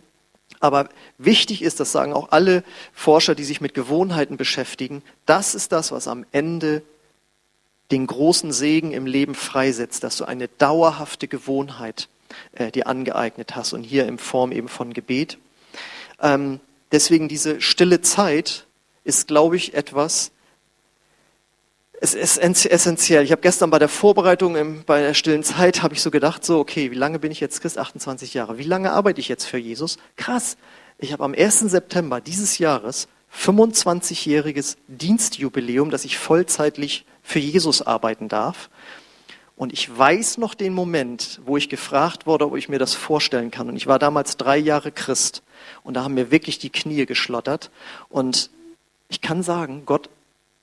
Aber 0.59 0.89
wichtig 1.19 1.61
ist, 1.61 1.79
das 1.79 1.91
sagen 1.91 2.13
auch 2.13 2.31
alle 2.31 2.63
Forscher, 2.91 3.35
die 3.35 3.43
sich 3.43 3.61
mit 3.61 3.75
Gewohnheiten 3.75 4.35
beschäftigen, 4.35 5.03
das 5.27 5.53
ist 5.53 5.71
das, 5.71 5.91
was 5.91 6.07
am 6.07 6.25
Ende 6.31 6.81
den 7.91 8.07
großen 8.07 8.51
Segen 8.51 8.91
im 8.91 9.05
Leben 9.05 9.35
freisetzt, 9.35 10.03
dass 10.03 10.17
du 10.17 10.25
eine 10.25 10.47
dauerhafte 10.47 11.27
Gewohnheit 11.27 12.07
äh, 12.53 12.71
dir 12.71 12.87
angeeignet 12.87 13.55
hast 13.55 13.73
und 13.73 13.83
hier 13.83 14.07
in 14.07 14.17
Form 14.17 14.51
eben 14.51 14.67
von 14.67 14.93
Gebet. 14.93 15.37
Ähm, 16.21 16.59
deswegen 16.91 17.27
diese 17.27 17.61
stille 17.61 18.01
Zeit 18.01 18.65
ist, 19.03 19.27
glaube 19.27 19.57
ich, 19.57 19.73
etwas, 19.73 20.31
es 22.03 22.15
ist 22.15 22.37
essentiell. 22.37 23.23
Ich 23.23 23.31
habe 23.31 23.41
gestern 23.41 23.69
bei 23.69 23.79
der 23.79 23.87
Vorbereitung 23.87 24.57
im, 24.57 24.83
bei 24.83 25.01
der 25.01 25.13
stillen 25.13 25.43
Zeit 25.43 25.83
habe 25.83 25.93
ich 25.93 26.01
so 26.01 26.11
gedacht, 26.11 26.43
so 26.43 26.59
okay, 26.59 26.91
wie 26.91 26.95
lange 26.95 27.17
bin 27.17 27.31
ich 27.31 27.39
jetzt 27.39 27.61
Christ? 27.61 27.77
28 27.77 28.33
Jahre. 28.33 28.57
Wie 28.57 28.63
lange 28.63 28.91
arbeite 28.91 29.21
ich 29.21 29.29
jetzt 29.29 29.45
für 29.45 29.57
Jesus? 29.57 29.97
Krass. 30.17 30.57
Ich 30.97 31.13
habe 31.13 31.23
am 31.23 31.33
1. 31.33 31.61
September 31.61 32.19
dieses 32.19 32.57
Jahres 32.57 33.07
25-jähriges 33.35 34.77
Dienstjubiläum, 34.87 35.89
dass 35.89 36.05
ich 36.05 36.17
vollzeitlich 36.17 37.05
für 37.21 37.39
Jesus 37.39 37.81
arbeiten 37.81 38.29
darf. 38.29 38.69
Und 39.55 39.71
ich 39.71 39.95
weiß 39.95 40.39
noch 40.39 40.55
den 40.55 40.73
Moment, 40.73 41.39
wo 41.45 41.57
ich 41.57 41.69
gefragt 41.69 42.25
wurde, 42.25 42.45
ob 42.45 42.57
ich 42.57 42.69
mir 42.69 42.79
das 42.79 42.95
vorstellen 42.95 43.51
kann. 43.51 43.69
Und 43.69 43.75
ich 43.75 43.87
war 43.87 43.99
damals 43.99 44.37
drei 44.37 44.57
Jahre 44.57 44.91
Christ. 44.91 45.43
Und 45.83 45.93
da 45.93 46.03
haben 46.03 46.15
mir 46.15 46.31
wirklich 46.31 46.59
die 46.59 46.71
Knie 46.71 47.05
geschlottert. 47.05 47.69
Und 48.09 48.49
ich 49.09 49.21
kann 49.21 49.43
sagen, 49.43 49.83
Gott 49.85 50.09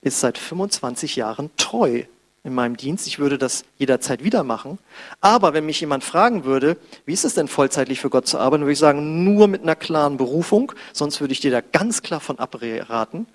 ist 0.02 0.20
seit 0.20 0.38
25 0.38 1.16
Jahren 1.16 1.50
treu 1.56 2.04
in 2.42 2.54
meinem 2.54 2.76
Dienst. 2.76 3.06
Ich 3.06 3.18
würde 3.18 3.38
das 3.38 3.64
jederzeit 3.76 4.24
wieder 4.24 4.44
machen. 4.44 4.78
Aber 5.20 5.52
wenn 5.52 5.66
mich 5.66 5.80
jemand 5.80 6.04
fragen 6.04 6.44
würde, 6.44 6.76
wie 7.04 7.12
ist 7.12 7.24
es 7.24 7.34
denn 7.34 7.48
vollzeitlich 7.48 8.00
für 8.00 8.10
Gott 8.10 8.26
zu 8.26 8.38
arbeiten, 8.38 8.62
würde 8.62 8.72
ich 8.72 8.78
sagen, 8.78 9.24
nur 9.24 9.46
mit 9.48 9.62
einer 9.62 9.76
klaren 9.76 10.16
Berufung. 10.16 10.72
Sonst 10.92 11.20
würde 11.20 11.32
ich 11.32 11.40
dir 11.40 11.50
da 11.50 11.60
ganz 11.60 12.02
klar 12.02 12.20
von 12.20 12.38
abraten. 12.38 13.26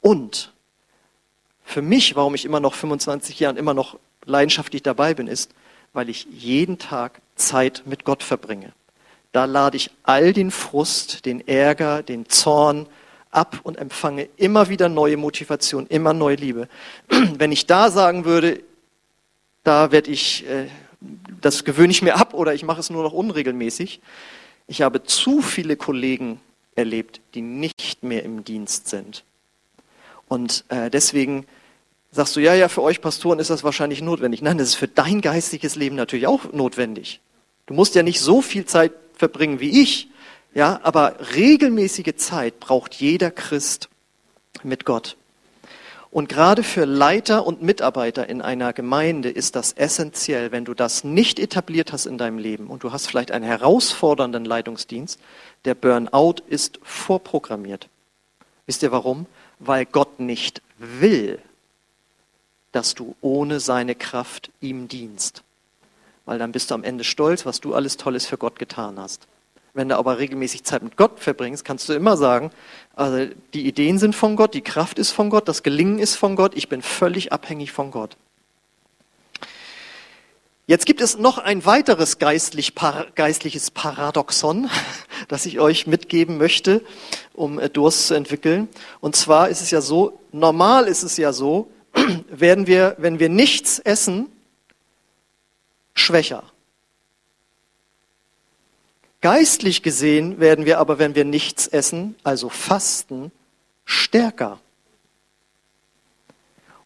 Und 0.00 0.52
für 1.64 1.82
mich, 1.82 2.16
warum 2.16 2.34
ich 2.34 2.44
immer 2.44 2.60
noch 2.60 2.74
25 2.74 3.40
Jahre 3.40 3.58
immer 3.58 3.74
noch 3.74 3.98
leidenschaftlich 4.24 4.82
dabei 4.82 5.14
bin, 5.14 5.26
ist, 5.26 5.52
weil 5.92 6.08
ich 6.08 6.26
jeden 6.30 6.78
Tag 6.78 7.20
Zeit 7.36 7.82
mit 7.86 8.04
Gott 8.04 8.22
verbringe. 8.22 8.72
Da 9.32 9.44
lade 9.44 9.76
ich 9.76 9.90
all 10.02 10.32
den 10.32 10.50
Frust, 10.50 11.24
den 11.24 11.46
Ärger, 11.46 12.02
den 12.02 12.28
Zorn, 12.28 12.86
ab 13.30 13.60
und 13.62 13.78
empfange 13.78 14.28
immer 14.36 14.68
wieder 14.68 14.88
neue 14.88 15.16
Motivation, 15.16 15.86
immer 15.86 16.12
neue 16.12 16.36
Liebe. 16.36 16.68
Wenn 17.08 17.52
ich 17.52 17.66
da 17.66 17.90
sagen 17.90 18.24
würde, 18.24 18.62
da 19.64 19.92
werde 19.92 20.10
ich, 20.10 20.46
äh, 20.48 20.66
das 21.40 21.64
gewöhne 21.64 21.90
ich 21.90 22.02
mir 22.02 22.16
ab 22.16 22.34
oder 22.34 22.54
ich 22.54 22.64
mache 22.64 22.80
es 22.80 22.90
nur 22.90 23.02
noch 23.02 23.12
unregelmäßig. 23.12 24.00
Ich 24.66 24.82
habe 24.82 25.02
zu 25.04 25.42
viele 25.42 25.76
Kollegen 25.76 26.40
erlebt, 26.74 27.20
die 27.34 27.42
nicht 27.42 28.02
mehr 28.02 28.24
im 28.24 28.44
Dienst 28.44 28.88
sind. 28.88 29.24
Und 30.28 30.64
äh, 30.68 30.90
deswegen 30.90 31.46
sagst 32.12 32.36
du, 32.36 32.40
ja, 32.40 32.54
ja, 32.54 32.68
für 32.68 32.82
euch 32.82 33.00
Pastoren 33.00 33.38
ist 33.38 33.50
das 33.50 33.64
wahrscheinlich 33.64 34.02
notwendig. 34.02 34.42
Nein, 34.42 34.58
das 34.58 34.68
ist 34.68 34.74
für 34.76 34.88
dein 34.88 35.20
geistiges 35.20 35.76
Leben 35.76 35.96
natürlich 35.96 36.26
auch 36.26 36.52
notwendig. 36.52 37.20
Du 37.66 37.74
musst 37.74 37.94
ja 37.94 38.02
nicht 38.02 38.20
so 38.20 38.40
viel 38.40 38.64
Zeit 38.64 38.92
verbringen 39.16 39.60
wie 39.60 39.82
ich, 39.82 40.08
ja, 40.54 40.80
aber 40.82 41.16
regelmäßige 41.34 42.16
Zeit 42.16 42.60
braucht 42.60 42.94
jeder 42.94 43.30
Christ 43.30 43.88
mit 44.62 44.84
Gott. 44.84 45.16
Und 46.10 46.28
gerade 46.28 46.64
für 46.64 46.86
Leiter 46.86 47.46
und 47.46 47.62
Mitarbeiter 47.62 48.28
in 48.28 48.42
einer 48.42 48.72
Gemeinde 48.72 49.30
ist 49.30 49.54
das 49.54 49.72
essentiell, 49.72 50.50
wenn 50.50 50.64
du 50.64 50.74
das 50.74 51.04
nicht 51.04 51.38
etabliert 51.38 51.92
hast 51.92 52.06
in 52.06 52.18
deinem 52.18 52.38
Leben 52.38 52.66
und 52.66 52.82
du 52.82 52.90
hast 52.90 53.06
vielleicht 53.06 53.30
einen 53.30 53.44
herausfordernden 53.44 54.44
Leitungsdienst, 54.44 55.20
der 55.64 55.76
Burnout 55.76 56.36
ist 56.48 56.80
vorprogrammiert. 56.82 57.88
Wisst 58.66 58.82
ihr 58.82 58.90
warum? 58.90 59.26
Weil 59.60 59.86
Gott 59.86 60.18
nicht 60.18 60.62
will, 60.78 61.38
dass 62.72 62.94
du 62.94 63.14
ohne 63.20 63.60
seine 63.60 63.94
Kraft 63.94 64.50
ihm 64.60 64.88
dienst. 64.88 65.44
Weil 66.24 66.38
dann 66.38 66.52
bist 66.52 66.70
du 66.70 66.74
am 66.74 66.84
Ende 66.84 67.04
stolz, 67.04 67.46
was 67.46 67.60
du 67.60 67.74
alles 67.74 67.96
Tolles 67.96 68.26
für 68.26 68.38
Gott 68.38 68.58
getan 68.58 68.98
hast. 68.98 69.28
Wenn 69.72 69.88
du 69.88 69.96
aber 69.96 70.18
regelmäßig 70.18 70.64
Zeit 70.64 70.82
mit 70.82 70.96
Gott 70.96 71.20
verbringst, 71.20 71.64
kannst 71.64 71.88
du 71.88 71.92
immer 71.92 72.16
sagen, 72.16 72.50
also 72.96 73.32
die 73.54 73.66
Ideen 73.66 73.98
sind 73.98 74.16
von 74.16 74.36
Gott, 74.36 74.54
die 74.54 74.62
Kraft 74.62 74.98
ist 74.98 75.12
von 75.12 75.30
Gott, 75.30 75.48
das 75.48 75.62
Gelingen 75.62 75.98
ist 75.98 76.16
von 76.16 76.34
Gott, 76.34 76.56
ich 76.56 76.68
bin 76.68 76.82
völlig 76.82 77.32
abhängig 77.32 77.70
von 77.72 77.90
Gott. 77.90 78.16
Jetzt 80.70 80.86
gibt 80.86 81.00
es 81.00 81.18
noch 81.18 81.38
ein 81.38 81.66
weiteres 81.66 82.18
geistlich, 82.18 82.74
geistliches 83.16 83.72
Paradoxon, 83.72 84.70
das 85.28 85.44
ich 85.44 85.58
euch 85.58 85.88
mitgeben 85.88 86.38
möchte, 86.38 86.84
um 87.34 87.58
äh, 87.58 87.68
Durst 87.68 88.06
zu 88.06 88.14
entwickeln. 88.14 88.68
Und 89.00 89.16
zwar 89.16 89.48
ist 89.48 89.62
es 89.62 89.72
ja 89.72 89.80
so, 89.80 90.20
normal 90.30 90.86
ist 90.86 91.02
es 91.02 91.16
ja 91.16 91.32
so, 91.32 91.68
werden 92.30 92.68
wir, 92.68 92.94
wenn 92.98 93.18
wir 93.18 93.28
nichts 93.28 93.80
essen, 93.80 94.30
schwächer. 95.94 96.44
Geistlich 99.20 99.82
gesehen 99.82 100.40
werden 100.40 100.64
wir 100.64 100.78
aber, 100.78 100.98
wenn 100.98 101.14
wir 101.14 101.24
nichts 101.24 101.66
essen, 101.66 102.14
also 102.24 102.48
fasten, 102.48 103.30
stärker. 103.84 104.60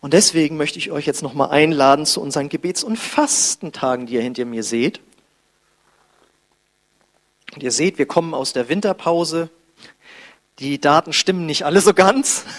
Und 0.01 0.12
deswegen 0.12 0.57
möchte 0.57 0.79
ich 0.79 0.90
euch 0.90 1.07
jetzt 1.07 1.23
nochmal 1.23 1.51
einladen 1.51 2.07
zu 2.07 2.20
unseren 2.20 2.49
Gebets- 2.49 2.85
und 2.85 2.99
Fastentagen, 2.99 4.07
die 4.07 4.14
ihr 4.14 4.23
hinter 4.23 4.44
mir 4.44 4.64
seht. 4.64 5.01
Und 7.55 7.62
ihr 7.62 7.70
seht, 7.70 7.99
wir 7.99 8.07
kommen 8.07 8.35
aus 8.35 8.53
der 8.53 8.68
Winterpause. 8.68 9.49
Die 10.59 10.81
Daten 10.81 11.12
stimmen 11.12 11.47
nicht 11.47 11.64
alle 11.64 11.81
so 11.81 11.94
ganz. 11.94 12.44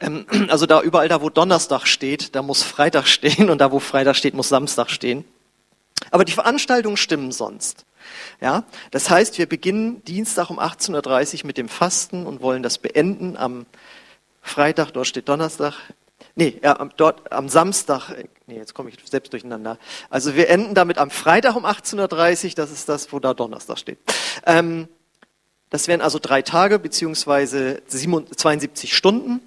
Ähm, 0.00 0.26
also 0.48 0.66
da 0.66 0.82
überall 0.82 1.08
da, 1.08 1.22
wo 1.22 1.30
Donnerstag 1.30 1.86
steht, 1.86 2.34
da 2.34 2.42
muss 2.42 2.62
Freitag 2.62 3.06
stehen 3.06 3.48
und 3.48 3.58
da, 3.58 3.72
wo 3.72 3.78
Freitag 3.78 4.14
steht, 4.16 4.34
muss 4.34 4.50
Samstag 4.50 4.90
stehen. 4.90 5.24
Aber 6.10 6.24
die 6.26 6.32
Veranstaltungen 6.32 6.98
stimmen 6.98 7.32
sonst. 7.32 7.85
Ja, 8.40 8.64
das 8.90 9.08
heißt, 9.08 9.38
wir 9.38 9.46
beginnen 9.46 10.04
Dienstag 10.04 10.50
um 10.50 10.58
18.30 10.58 11.40
Uhr 11.40 11.46
mit 11.46 11.56
dem 11.56 11.68
Fasten 11.68 12.26
und 12.26 12.42
wollen 12.42 12.62
das 12.62 12.78
beenden 12.78 13.36
am 13.36 13.66
Freitag, 14.42 14.90
dort 14.92 15.06
steht 15.06 15.28
Donnerstag. 15.28 15.74
Nee, 16.34 16.58
ja, 16.62 16.74
dort 16.96 17.32
am 17.32 17.48
Samstag, 17.48 18.10
nee, 18.46 18.56
jetzt 18.56 18.74
komme 18.74 18.90
ich 18.90 18.96
selbst 19.08 19.32
durcheinander. 19.32 19.78
Also 20.10 20.34
wir 20.34 20.50
enden 20.50 20.74
damit 20.74 20.98
am 20.98 21.10
Freitag 21.10 21.56
um 21.56 21.64
18.30 21.64 22.44
Uhr, 22.48 22.54
das 22.56 22.70
ist 22.70 22.88
das, 22.88 23.12
wo 23.12 23.18
da 23.18 23.32
Donnerstag 23.32 23.78
steht. 23.78 23.98
Ähm, 24.44 24.86
das 25.70 25.88
wären 25.88 26.00
also 26.00 26.18
drei 26.20 26.42
Tage 26.42 26.78
beziehungsweise 26.78 27.82
72 27.86 28.94
Stunden. 28.94 29.40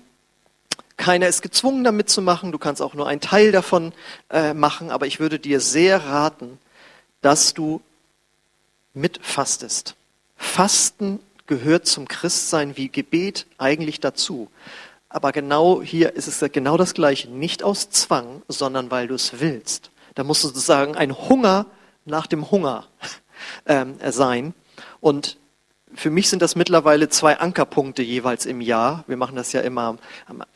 Keiner 0.97 1.27
ist 1.27 1.41
gezwungen, 1.41 1.83
damit 1.83 2.09
zu 2.09 2.21
machen. 2.21 2.51
Du 2.51 2.57
kannst 2.57 2.81
auch 2.81 2.93
nur 2.93 3.07
einen 3.07 3.21
Teil 3.21 3.51
davon 3.53 3.93
äh, 4.29 4.53
machen. 4.53 4.91
Aber 4.91 5.07
ich 5.07 5.19
würde 5.19 5.39
dir 5.39 5.61
sehr 5.61 6.05
raten, 6.05 6.59
dass 7.21 7.53
du 7.53 7.81
mitfastest. 8.99 9.95
Fasten 10.35 11.19
gehört 11.47 11.87
zum 11.87 12.07
Christsein 12.07 12.77
wie 12.77 12.89
Gebet 12.89 13.47
eigentlich 13.57 13.99
dazu. 13.99 14.49
Aber 15.09 15.31
genau 15.31 15.81
hier 15.81 16.15
ist 16.15 16.27
es 16.27 16.51
genau 16.51 16.77
das 16.77 16.93
Gleiche. 16.93 17.29
Nicht 17.29 17.63
aus 17.63 17.89
Zwang, 17.89 18.43
sondern 18.47 18.91
weil 18.91 19.07
du 19.07 19.15
es 19.15 19.39
willst. 19.39 19.89
Da 20.15 20.23
muss 20.23 20.41
sozusagen 20.41 20.95
ein 20.95 21.17
Hunger 21.17 21.65
nach 22.05 22.27
dem 22.27 22.51
Hunger 22.51 22.85
ähm, 23.65 23.95
sein. 24.09 24.53
Und 25.01 25.37
für 25.95 26.11
mich 26.11 26.29
sind 26.29 26.41
das 26.41 26.55
mittlerweile 26.55 27.09
zwei 27.09 27.39
Ankerpunkte 27.39 28.03
jeweils 28.03 28.45
im 28.45 28.61
Jahr. 28.61 29.03
Wir 29.07 29.17
machen 29.17 29.35
das 29.35 29.51
ja 29.51 29.61
immer 29.61 29.97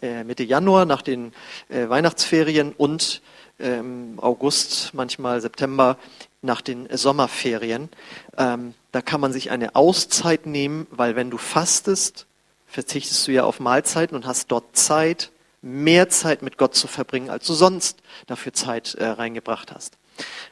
äh, 0.01 0.23
Mitte 0.23 0.43
Januar 0.43 0.85
nach 0.85 1.01
den 1.01 1.33
äh, 1.69 1.89
Weihnachtsferien 1.89 2.73
und 2.77 3.21
ähm, 3.59 4.19
August, 4.21 4.93
manchmal 4.93 5.41
September 5.41 5.97
nach 6.43 6.61
den 6.61 6.87
Sommerferien. 6.95 7.89
Ähm, 8.37 8.73
da 8.91 9.01
kann 9.01 9.21
man 9.21 9.33
sich 9.33 9.51
eine 9.51 9.75
Auszeit 9.75 10.45
nehmen, 10.45 10.87
weil 10.91 11.15
wenn 11.15 11.29
du 11.29 11.37
fastest, 11.37 12.27
verzichtest 12.67 13.27
du 13.27 13.31
ja 13.31 13.43
auf 13.43 13.59
Mahlzeiten 13.59 14.15
und 14.15 14.25
hast 14.25 14.51
dort 14.51 14.75
Zeit, 14.75 15.31
mehr 15.61 16.09
Zeit 16.09 16.41
mit 16.41 16.57
Gott 16.57 16.75
zu 16.75 16.87
verbringen, 16.87 17.29
als 17.29 17.47
du 17.47 17.53
sonst 17.53 17.99
dafür 18.27 18.53
Zeit 18.53 18.95
äh, 18.95 19.05
reingebracht 19.05 19.71
hast. 19.71 19.97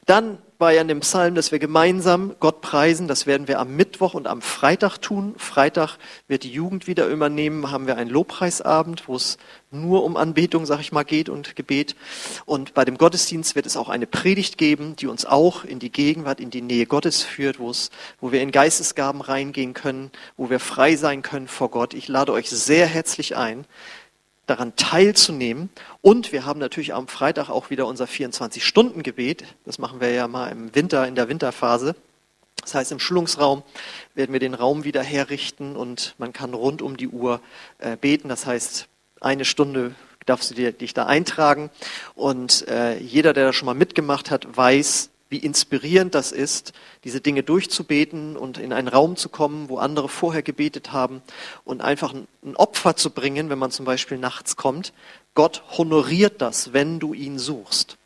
Dann 0.06 0.40
war 0.62 0.72
ja 0.72 0.82
in 0.82 0.88
dem 0.88 1.00
Psalm, 1.00 1.34
dass 1.34 1.52
wir 1.52 1.60
gemeinsam 1.60 2.36
Gott 2.40 2.62
preisen. 2.62 3.08
Das 3.08 3.26
werden 3.26 3.48
wir 3.48 3.60
am 3.60 3.76
Mittwoch 3.76 4.14
und 4.14 4.28
am 4.28 4.42
Freitag 4.42 5.00
tun. 5.00 5.34
Freitag 5.38 5.98
wird 6.28 6.44
die 6.44 6.52
Jugend 6.52 6.86
wieder 6.86 7.08
übernehmen, 7.08 7.72
haben 7.72 7.88
wir 7.88 7.98
einen 7.98 8.12
Lobpreisabend, 8.12 9.08
wo 9.08 9.16
es 9.16 9.38
nur 9.72 10.04
um 10.04 10.16
Anbetung, 10.16 10.68
sag 10.68 10.80
ich 10.80 10.92
mal, 10.92 11.04
geht 11.04 11.30
und 11.30 11.56
Gebet. 11.56 11.96
Und 12.46 12.76
bei 12.76 12.86
dem 12.86 12.98
Gottesdienst 12.98 13.56
wird 13.56 13.66
es 13.66 13.76
auch 13.76 13.90
eine 13.90 14.06
Predigt 14.06 14.60
geben, 14.60 14.96
die 14.96 15.08
uns 15.08 15.26
auch 15.26 15.66
in 15.66 15.80
die 15.80 15.92
Gegenwart, 15.92 16.40
in 16.40 16.52
die 16.52 16.62
Nähe 16.62 16.86
Gottes 16.86 17.24
führt, 17.24 17.58
wo 17.60 17.72
es, 17.72 17.90
wo 18.22 18.32
wir 18.32 18.42
in 18.42 18.52
Geistesgaben 18.52 19.22
reingehen 19.22 19.74
können, 19.74 20.12
wo 20.38 20.52
wir 20.52 20.60
frei 20.60 20.96
sein 20.96 21.24
können 21.24 21.48
vor 21.48 21.72
Gott. 21.72 21.96
Ich 21.96 22.08
lade 22.08 22.32
euch 22.32 22.50
sehr 22.50 22.86
herzlich 22.86 23.36
ein 23.36 23.66
daran 24.48 24.76
teilzunehmen. 24.76 25.70
Und 26.02 26.32
wir 26.32 26.46
haben 26.46 26.60
natürlich 26.60 26.94
am 26.94 27.08
Freitag 27.08 27.50
auch 27.50 27.70
wieder 27.70 27.86
unser 27.86 28.06
24-Stunden-Gebet. 28.06 29.46
Das 29.66 29.78
machen 29.80 30.02
wir 30.02 30.12
ja 30.12 30.28
mal 30.28 30.48
im 30.48 30.74
Winter, 30.76 31.08
in 31.08 31.16
der 31.16 31.30
Winterphase. 31.30 31.96
Das 32.62 32.76
heißt, 32.76 32.92
im 32.92 33.00
Schulungsraum 33.00 33.64
werden 34.14 34.34
wir 34.34 34.40
den 34.40 34.54
Raum 34.54 34.84
wieder 34.84 35.02
herrichten 35.02 35.76
und 35.76 36.16
man 36.18 36.34
kann 36.34 36.54
rund 36.54 36.82
um 36.82 36.98
die 36.98 37.08
Uhr 37.08 37.42
äh, 37.80 37.98
beten. 37.98 38.30
Das 38.30 38.46
heißt, 38.46 38.88
eine 39.20 39.46
Stunde 39.46 39.96
darfst 40.26 40.52
du 40.52 40.56
dir, 40.56 40.72
dich 40.72 40.94
da 40.94 41.06
eintragen. 41.06 41.70
Und 42.16 42.68
äh, 42.68 42.98
jeder, 42.98 43.34
der 43.34 43.46
da 43.46 43.54
schon 43.54 43.66
mal 43.66 43.74
mitgemacht 43.74 44.32
hat, 44.32 44.46
weiß, 44.56 45.11
wie 45.32 45.38
inspirierend 45.38 46.14
das 46.14 46.34
ist, 46.34 46.74
diese 47.06 47.22
Dinge 47.22 47.42
durchzubeten 47.42 48.36
und 48.36 48.58
in 48.58 48.74
einen 48.74 48.90
Raum 48.90 49.16
zu 49.16 49.30
kommen, 49.30 49.70
wo 49.70 49.78
andere 49.78 50.10
vorher 50.10 50.44
gebetet 50.44 50.92
haben 50.92 51.22
und 51.64 51.82
einfach 51.82 52.14
ein 52.14 52.56
Opfer 52.58 52.98
zu 52.98 53.10
bringen, 53.12 53.50
wenn 53.50 53.58
man 53.58 53.72
zum 53.72 53.86
Beispiel 53.86 54.18
nachts 54.18 54.58
kommt. 54.58 54.92
Gott 55.34 55.64
honoriert 55.78 56.42
das, 56.42 56.74
wenn 56.74 57.00
du 57.00 57.14
ihn 57.14 57.40
suchst. 57.40 57.98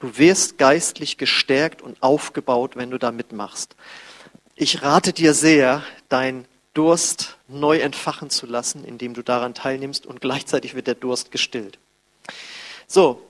Du 0.00 0.18
wirst 0.18 0.58
geistlich 0.58 1.16
gestärkt 1.16 1.80
und 1.80 2.02
aufgebaut, 2.02 2.76
wenn 2.76 2.90
du 2.90 2.98
da 2.98 3.10
mitmachst. 3.10 3.74
Ich 4.54 4.82
rate 4.82 5.14
dir 5.14 5.32
sehr, 5.32 5.82
dein 6.10 6.44
Durst 6.74 7.38
neu 7.48 7.78
entfachen 7.78 8.28
zu 8.28 8.44
lassen, 8.44 8.84
indem 8.84 9.14
du 9.14 9.22
daran 9.22 9.54
teilnimmst 9.54 10.04
und 10.04 10.20
gleichzeitig 10.20 10.74
wird 10.74 10.88
der 10.88 10.94
Durst 10.94 11.30
gestillt. 11.30 11.78
So, 12.86 13.22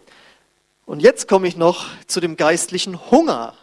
und 0.86 1.00
jetzt 1.00 1.28
komme 1.28 1.48
ich 1.48 1.56
noch 1.56 1.86
zu 2.06 2.20
dem 2.20 2.36
geistlichen 2.36 3.10
Hunger, 3.10 3.54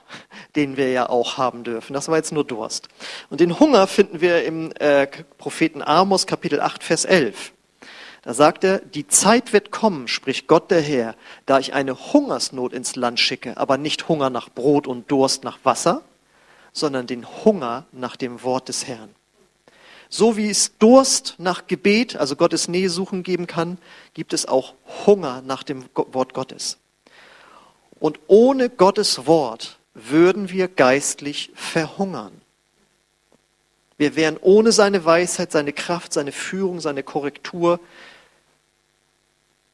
den 0.55 0.75
wir 0.75 0.91
ja 0.91 1.09
auch 1.09 1.37
haben 1.37 1.63
dürfen. 1.63 1.93
Das 1.93 2.07
war 2.07 2.17
jetzt 2.17 2.31
nur 2.31 2.43
Durst. 2.43 2.87
Und 3.29 3.39
den 3.39 3.59
Hunger 3.59 3.87
finden 3.87 4.21
wir 4.21 4.43
im 4.43 4.71
äh, 4.79 5.07
Propheten 5.37 5.81
Amos 5.81 6.25
Kapitel 6.25 6.59
8, 6.59 6.83
Vers 6.83 7.05
11. 7.05 7.53
Da 8.23 8.33
sagt 8.33 8.63
er, 8.63 8.79
die 8.79 9.07
Zeit 9.07 9.51
wird 9.53 9.71
kommen, 9.71 10.07
spricht 10.07 10.47
Gott 10.47 10.69
der 10.69 10.81
Herr, 10.81 11.15
da 11.45 11.57
ich 11.59 11.73
eine 11.73 12.13
Hungersnot 12.13 12.73
ins 12.73 12.95
Land 12.95 13.19
schicke, 13.19 13.57
aber 13.57 13.77
nicht 13.77 14.07
Hunger 14.07 14.29
nach 14.29 14.49
Brot 14.49 14.85
und 14.85 15.09
Durst 15.09 15.43
nach 15.43 15.57
Wasser, 15.63 16.03
sondern 16.71 17.07
den 17.07 17.25
Hunger 17.43 17.85
nach 17.91 18.15
dem 18.15 18.43
Wort 18.43 18.69
des 18.69 18.87
Herrn. 18.87 19.09
So 20.07 20.37
wie 20.37 20.49
es 20.49 20.77
Durst 20.77 21.35
nach 21.37 21.67
Gebet, 21.67 22.15
also 22.15 22.35
Gottes 22.35 22.67
Nähe 22.67 22.89
suchen 22.89 23.23
geben 23.23 23.47
kann, 23.47 23.77
gibt 24.13 24.33
es 24.33 24.47
auch 24.47 24.75
Hunger 25.05 25.41
nach 25.41 25.63
dem 25.63 25.85
Wort 25.95 26.33
Gottes. 26.33 26.77
Und 28.01 28.19
ohne 28.25 28.69
Gottes 28.69 29.27
Wort 29.27 29.77
würden 29.93 30.49
wir 30.49 30.67
geistlich 30.67 31.51
verhungern. 31.53 32.41
Wir 33.99 34.15
wären 34.15 34.37
ohne 34.41 34.71
seine 34.71 35.05
Weisheit, 35.05 35.51
seine 35.51 35.71
Kraft, 35.71 36.11
seine 36.11 36.31
Führung, 36.31 36.81
seine 36.81 37.03
Korrektur. 37.03 37.79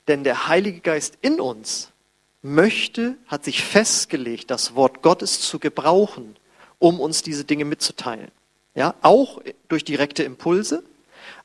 Denn 0.09 0.25
der 0.25 0.49
Heilige 0.49 0.81
Geist 0.81 1.17
in 1.21 1.39
uns 1.39 1.91
möchte, 2.41 3.15
hat 3.27 3.45
sich 3.45 3.63
festgelegt, 3.63 4.51
das 4.51 4.75
Wort 4.75 5.01
Gottes 5.01 5.39
zu 5.39 5.57
gebrauchen, 5.57 6.35
um 6.79 6.99
uns 6.99 7.21
diese 7.21 7.45
Dinge 7.45 7.63
mitzuteilen. 7.63 8.29
Ja, 8.75 8.93
auch 9.01 9.41
durch 9.69 9.85
direkte 9.85 10.23
Impulse, 10.23 10.83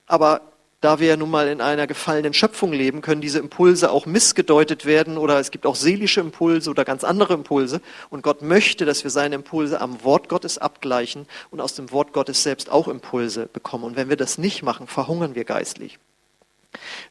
aber 0.07 0.51
da 0.83 0.99
wir 0.99 1.07
ja 1.07 1.16
nun 1.16 1.31
mal 1.31 1.47
in 1.49 1.61
einer 1.61 1.87
gefallenen 1.87 2.35
Schöpfung 2.35 2.73
leben, 2.73 3.03
können 3.03 3.21
diese 3.21 3.38
Impulse 3.38 3.90
auch 3.92 4.05
missgedeutet 4.05 4.85
werden 4.85 5.16
oder 5.16 5.38
es 5.38 5.53
gibt 5.53 5.64
auch 5.64 5.77
seelische 5.77 6.21
Impulse 6.21 6.68
oder 6.68 6.85
ganz 6.85 7.05
andere 7.05 7.35
Impulse. 7.35 7.81
Und 8.11 8.23
Gott 8.23 8.42
möchte, 8.42 8.85
dass 8.85 9.05
wir 9.05 9.11
seine 9.12 9.37
Impulse 9.37 9.81
am 9.81 10.03
Wort 10.03 10.29
Gottes 10.29 10.59
abgleichen 10.59 11.27
und 11.53 11.61
aus 11.61 11.75
dem 11.75 11.92
Wort 11.92 12.12
Gottes 12.12 12.42
selbst 12.42 12.68
auch 12.68 12.88
Impulse 12.88 13.49
bekommen. 13.53 13.85
Und 13.85 13.97
wenn 13.97 14.09
wir 14.09 14.16
das 14.16 14.38
nicht 14.38 14.64
machen, 14.64 14.88
verhungern 14.88 15.37
wir 15.37 15.45
geistlich. 15.45 16.01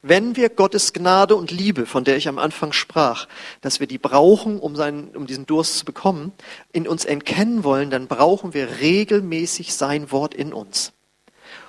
Wenn 0.02 0.36
wir 0.36 0.50
Gottes 0.50 0.92
Gnade 0.92 1.38
und 1.38 1.50
Liebe, 1.50 1.86
von 1.86 2.04
der 2.04 2.18
ich 2.18 2.28
am 2.28 2.40
Anfang 2.40 2.74
sprach, 2.74 3.28
dass 3.62 3.80
wir 3.80 3.88
die 3.88 4.00
brauchen, 4.00 4.60
um, 4.60 4.76
seinen, 4.76 5.16
um 5.16 5.28
diesen 5.28 5.46
Durst 5.46 5.78
zu 5.78 5.86
bekommen, 5.86 6.34
in 6.74 6.90
uns 6.90 7.06
erkennen 7.06 7.64
wollen, 7.64 7.90
dann 7.90 8.08
brauchen 8.08 8.54
wir 8.54 8.82
regelmäßig 8.82 9.74
sein 9.74 10.12
Wort 10.12 10.34
in 10.34 10.52
uns. 10.52 10.92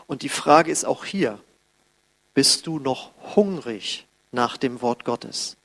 Und 0.09 0.23
die 0.23 0.29
Frage 0.29 0.73
ist 0.73 0.85
auch 0.85 1.05
hier, 1.05 1.39
bist 2.35 2.67
du 2.67 2.79
noch 2.79 3.13
hungrig 3.37 4.07
nach 4.31 4.57
dem 4.57 4.83
Wort 4.83 5.05
Gottes? 5.05 5.57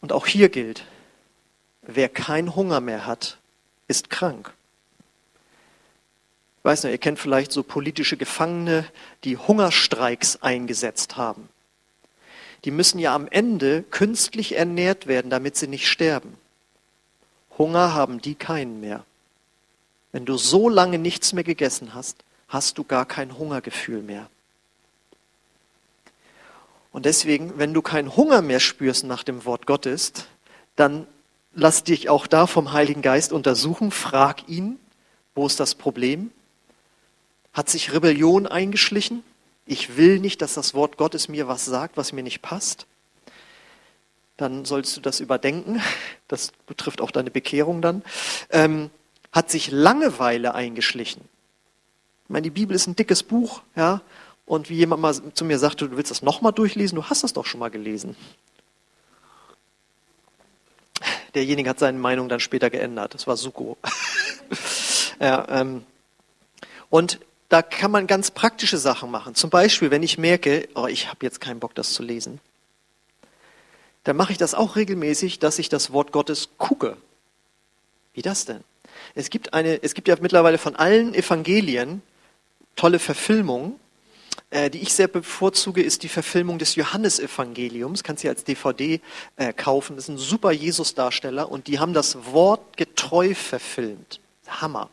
Und 0.00 0.12
auch 0.12 0.26
hier 0.26 0.48
gilt, 0.48 0.84
wer 1.82 2.08
keinen 2.08 2.54
Hunger 2.54 2.80
mehr 2.80 3.06
hat, 3.06 3.38
ist 3.88 4.10
krank. 4.10 4.52
Ich 6.58 6.64
weiß 6.64 6.84
nicht, 6.84 6.92
ihr 6.92 6.98
kennt 6.98 7.18
vielleicht 7.18 7.52
so 7.52 7.62
politische 7.62 8.16
Gefangene, 8.16 8.84
die 9.24 9.36
Hungerstreiks 9.36 10.42
eingesetzt 10.42 11.16
haben. 11.16 11.48
Die 12.64 12.70
müssen 12.70 12.98
ja 12.98 13.14
am 13.14 13.26
Ende 13.28 13.82
künstlich 13.82 14.56
ernährt 14.56 15.06
werden, 15.06 15.30
damit 15.30 15.56
sie 15.56 15.66
nicht 15.66 15.88
sterben. 15.88 16.36
Hunger 17.56 17.94
haben 17.94 18.20
die 18.20 18.34
keinen 18.34 18.80
mehr. 18.80 19.04
Wenn 20.12 20.26
du 20.26 20.36
so 20.36 20.68
lange 20.68 20.98
nichts 20.98 21.32
mehr 21.32 21.44
gegessen 21.44 21.94
hast, 21.94 22.22
hast 22.50 22.76
du 22.76 22.84
gar 22.84 23.06
kein 23.06 23.38
Hungergefühl 23.38 24.02
mehr. 24.02 24.28
Und 26.92 27.06
deswegen, 27.06 27.56
wenn 27.56 27.72
du 27.72 27.80
keinen 27.80 28.14
Hunger 28.16 28.42
mehr 28.42 28.60
spürst 28.60 29.04
nach 29.04 29.22
dem 29.22 29.44
Wort 29.44 29.66
Gottes, 29.66 30.12
dann 30.74 31.06
lass 31.54 31.84
dich 31.84 32.08
auch 32.08 32.26
da 32.26 32.46
vom 32.46 32.72
Heiligen 32.72 33.02
Geist 33.02 33.32
untersuchen, 33.32 33.92
frag 33.92 34.48
ihn, 34.48 34.78
wo 35.34 35.46
ist 35.46 35.60
das 35.60 35.76
Problem? 35.76 36.32
Hat 37.52 37.68
sich 37.68 37.92
Rebellion 37.92 38.46
eingeschlichen? 38.48 39.22
Ich 39.66 39.96
will 39.96 40.18
nicht, 40.18 40.42
dass 40.42 40.54
das 40.54 40.74
Wort 40.74 40.96
Gottes 40.96 41.28
mir 41.28 41.46
was 41.46 41.64
sagt, 41.64 41.96
was 41.96 42.12
mir 42.12 42.24
nicht 42.24 42.42
passt. 42.42 42.86
Dann 44.36 44.64
sollst 44.64 44.96
du 44.96 45.00
das 45.00 45.20
überdenken. 45.20 45.80
Das 46.26 46.52
betrifft 46.66 47.00
auch 47.00 47.10
deine 47.10 47.30
Bekehrung 47.30 47.82
dann. 47.82 48.02
Ähm, 48.50 48.90
hat 49.32 49.50
sich 49.50 49.70
Langeweile 49.70 50.54
eingeschlichen? 50.54 51.22
Ich 52.30 52.32
meine, 52.32 52.44
die 52.44 52.50
Bibel 52.50 52.76
ist 52.76 52.86
ein 52.86 52.94
dickes 52.94 53.24
Buch, 53.24 53.60
ja. 53.74 54.02
Und 54.46 54.70
wie 54.70 54.76
jemand 54.76 55.02
mal 55.02 55.12
zu 55.34 55.44
mir 55.44 55.58
sagte, 55.58 55.88
du 55.88 55.96
willst 55.96 56.12
das 56.12 56.22
nochmal 56.22 56.52
durchlesen, 56.52 56.94
du 56.94 57.06
hast 57.06 57.24
das 57.24 57.32
doch 57.32 57.44
schon 57.44 57.58
mal 57.58 57.72
gelesen. 57.72 58.14
Derjenige 61.34 61.68
hat 61.68 61.80
seine 61.80 61.98
Meinung 61.98 62.28
dann 62.28 62.38
später 62.38 62.70
geändert. 62.70 63.14
Das 63.14 63.26
war 63.26 63.36
Suko. 63.36 63.78
ja, 65.20 65.44
ähm, 65.48 65.84
und 66.88 67.18
da 67.48 67.62
kann 67.62 67.90
man 67.90 68.06
ganz 68.06 68.30
praktische 68.30 68.78
Sachen 68.78 69.10
machen. 69.10 69.34
Zum 69.34 69.50
Beispiel, 69.50 69.90
wenn 69.90 70.04
ich 70.04 70.16
merke, 70.16 70.68
oh, 70.76 70.86
ich 70.86 71.08
habe 71.08 71.26
jetzt 71.26 71.40
keinen 71.40 71.58
Bock, 71.58 71.74
das 71.74 71.94
zu 71.94 72.04
lesen, 72.04 72.38
dann 74.04 74.16
mache 74.16 74.30
ich 74.30 74.38
das 74.38 74.54
auch 74.54 74.76
regelmäßig, 74.76 75.40
dass 75.40 75.58
ich 75.58 75.68
das 75.68 75.92
Wort 75.92 76.12
Gottes 76.12 76.50
gucke. 76.58 76.96
Wie 78.14 78.22
das 78.22 78.44
denn? 78.44 78.62
Es 79.16 79.30
gibt, 79.30 79.52
eine, 79.52 79.82
es 79.82 79.94
gibt 79.94 80.06
ja 80.06 80.16
mittlerweile 80.20 80.58
von 80.58 80.76
allen 80.76 81.12
Evangelien 81.12 82.02
tolle 82.76 82.98
Verfilmung. 82.98 83.78
Äh, 84.50 84.68
die 84.68 84.78
ich 84.78 84.92
sehr 84.92 85.06
bevorzuge, 85.06 85.82
ist 85.82 86.02
die 86.02 86.08
Verfilmung 86.08 86.58
des 86.58 86.74
Johannesevangeliums. 86.74 88.02
Kannst 88.02 88.24
du 88.24 88.28
als 88.28 88.42
DVD 88.42 89.00
äh, 89.36 89.52
kaufen. 89.52 89.96
Das 89.96 90.06
ist 90.06 90.08
ein 90.08 90.18
super 90.18 90.50
Jesus-Darsteller 90.50 91.50
und 91.50 91.68
die 91.68 91.78
haben 91.78 91.94
das 91.94 92.32
Wort 92.32 92.76
getreu 92.76 93.34
verfilmt. 93.34 94.20
Hammer. 94.48 94.90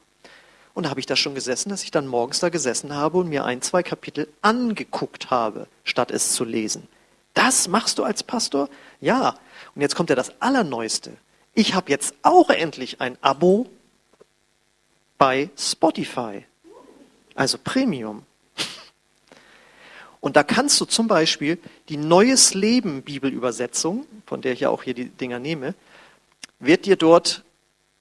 Und 0.75 0.83
da 0.83 0.91
habe 0.91 0.99
ich 0.99 1.07
da 1.07 1.15
schon 1.15 1.33
gesessen, 1.33 1.69
dass 1.69 1.83
ich 1.83 1.89
dann 1.89 2.05
morgens 2.05 2.39
da 2.39 2.49
gesessen 2.49 2.93
habe 2.93 3.17
und 3.17 3.29
mir 3.29 3.45
ein, 3.45 3.63
zwei 3.63 3.81
Kapitel 3.81 4.27
angeguckt 4.43 5.31
habe, 5.31 5.65
statt 5.83 6.11
es 6.11 6.33
zu 6.33 6.43
lesen. 6.43 6.87
Das 7.33 7.67
machst 7.67 7.97
du 7.97 8.03
als 8.03 8.21
Pastor? 8.21 8.69
Ja. 9.01 9.39
Und 9.73 9.81
jetzt 9.81 9.95
kommt 9.95 10.11
ja 10.11 10.15
das 10.15 10.39
Allerneueste. 10.39 11.13
Ich 11.55 11.73
habe 11.73 11.89
jetzt 11.89 12.13
auch 12.21 12.51
endlich 12.51 13.01
ein 13.01 13.17
Abo 13.21 13.67
bei 15.17 15.49
Spotify 15.57 16.45
also 17.37 17.57
Premium. 17.63 18.23
Und 20.19 20.35
da 20.35 20.43
kannst 20.43 20.81
du 20.81 20.85
zum 20.85 21.07
Beispiel 21.07 21.59
die 21.89 21.97
Neues 21.97 22.53
Leben 22.53 23.03
Bibelübersetzung, 23.03 24.05
von 24.25 24.41
der 24.41 24.53
ich 24.53 24.61
ja 24.61 24.69
auch 24.69 24.83
hier 24.83 24.93
die 24.93 25.09
Dinger 25.09 25.39
nehme, 25.39 25.75
wird 26.59 26.85
dir 26.85 26.95
dort 26.95 27.43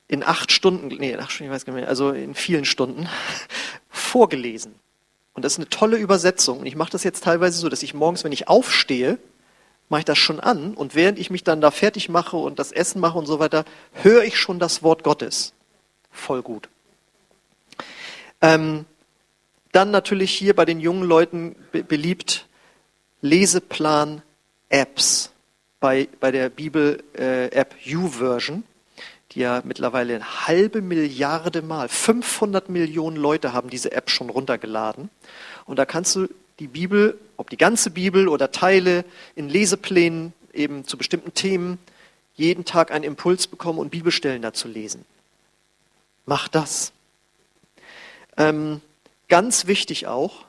in 0.08 0.24
acht 0.24 0.50
Stunden, 0.50 0.88
nee, 0.88 1.14
acht 1.16 1.30
Stunden, 1.30 1.52
ich 1.52 1.54
weiß 1.54 1.66
gar 1.66 1.74
nicht 1.74 1.82
mehr, 1.82 1.88
also 1.88 2.10
in 2.10 2.34
vielen 2.34 2.64
Stunden 2.64 3.08
vorgelesen. 3.90 4.74
Und 5.34 5.44
das 5.44 5.52
ist 5.52 5.58
eine 5.58 5.68
tolle 5.68 5.98
Übersetzung. 5.98 6.60
Und 6.60 6.66
ich 6.66 6.76
mache 6.76 6.90
das 6.90 7.04
jetzt 7.04 7.22
teilweise 7.22 7.58
so, 7.58 7.68
dass 7.68 7.82
ich 7.82 7.92
morgens, 7.92 8.24
wenn 8.24 8.32
ich 8.32 8.48
aufstehe, 8.48 9.18
mache 9.90 10.00
ich 10.00 10.04
das 10.06 10.18
schon 10.18 10.40
an 10.40 10.74
und 10.74 10.94
während 10.94 11.18
ich 11.18 11.30
mich 11.30 11.44
dann 11.44 11.60
da 11.60 11.70
fertig 11.70 12.08
mache 12.08 12.36
und 12.36 12.58
das 12.58 12.72
Essen 12.72 13.00
mache 13.00 13.18
und 13.18 13.26
so 13.26 13.38
weiter, 13.38 13.64
höre 13.92 14.24
ich 14.24 14.38
schon 14.38 14.58
das 14.58 14.82
Wort 14.82 15.04
Gottes. 15.04 15.52
Voll 16.10 16.42
gut. 16.42 16.68
Ähm, 18.40 18.86
dann 19.76 19.90
natürlich 19.90 20.32
hier 20.32 20.56
bei 20.56 20.64
den 20.64 20.80
jungen 20.80 21.02
Leuten 21.02 21.54
be 21.70 21.84
beliebt 21.84 22.46
Leseplan-Apps 23.20 25.32
bei, 25.80 26.08
bei 26.18 26.30
der 26.30 26.48
Bibel-App 26.48 27.74
äh, 27.86 27.96
U-Version, 27.96 28.64
die 29.32 29.40
ja 29.40 29.60
mittlerweile 29.64 30.14
eine 30.14 30.46
halbe 30.46 30.80
Milliarde 30.80 31.60
Mal, 31.60 31.90
500 31.90 32.70
Millionen 32.70 33.16
Leute 33.16 33.52
haben 33.52 33.68
diese 33.68 33.92
App 33.92 34.08
schon 34.08 34.30
runtergeladen. 34.30 35.10
Und 35.66 35.78
da 35.78 35.84
kannst 35.84 36.16
du 36.16 36.26
die 36.58 36.68
Bibel, 36.68 37.18
ob 37.36 37.50
die 37.50 37.58
ganze 37.58 37.90
Bibel 37.90 38.28
oder 38.28 38.50
Teile 38.50 39.04
in 39.34 39.50
Leseplänen 39.50 40.32
eben 40.54 40.86
zu 40.86 40.96
bestimmten 40.96 41.34
Themen, 41.34 41.76
jeden 42.34 42.64
Tag 42.64 42.92
einen 42.92 43.04
Impuls 43.04 43.46
bekommen 43.46 43.78
und 43.78 43.90
Bibelstellen 43.90 44.40
dazu 44.40 44.68
lesen. 44.68 45.04
Mach 46.24 46.48
das. 46.48 46.92
Ähm, 48.38 48.80
ganz 49.28 49.66
wichtig 49.66 50.06
auch, 50.06 50.44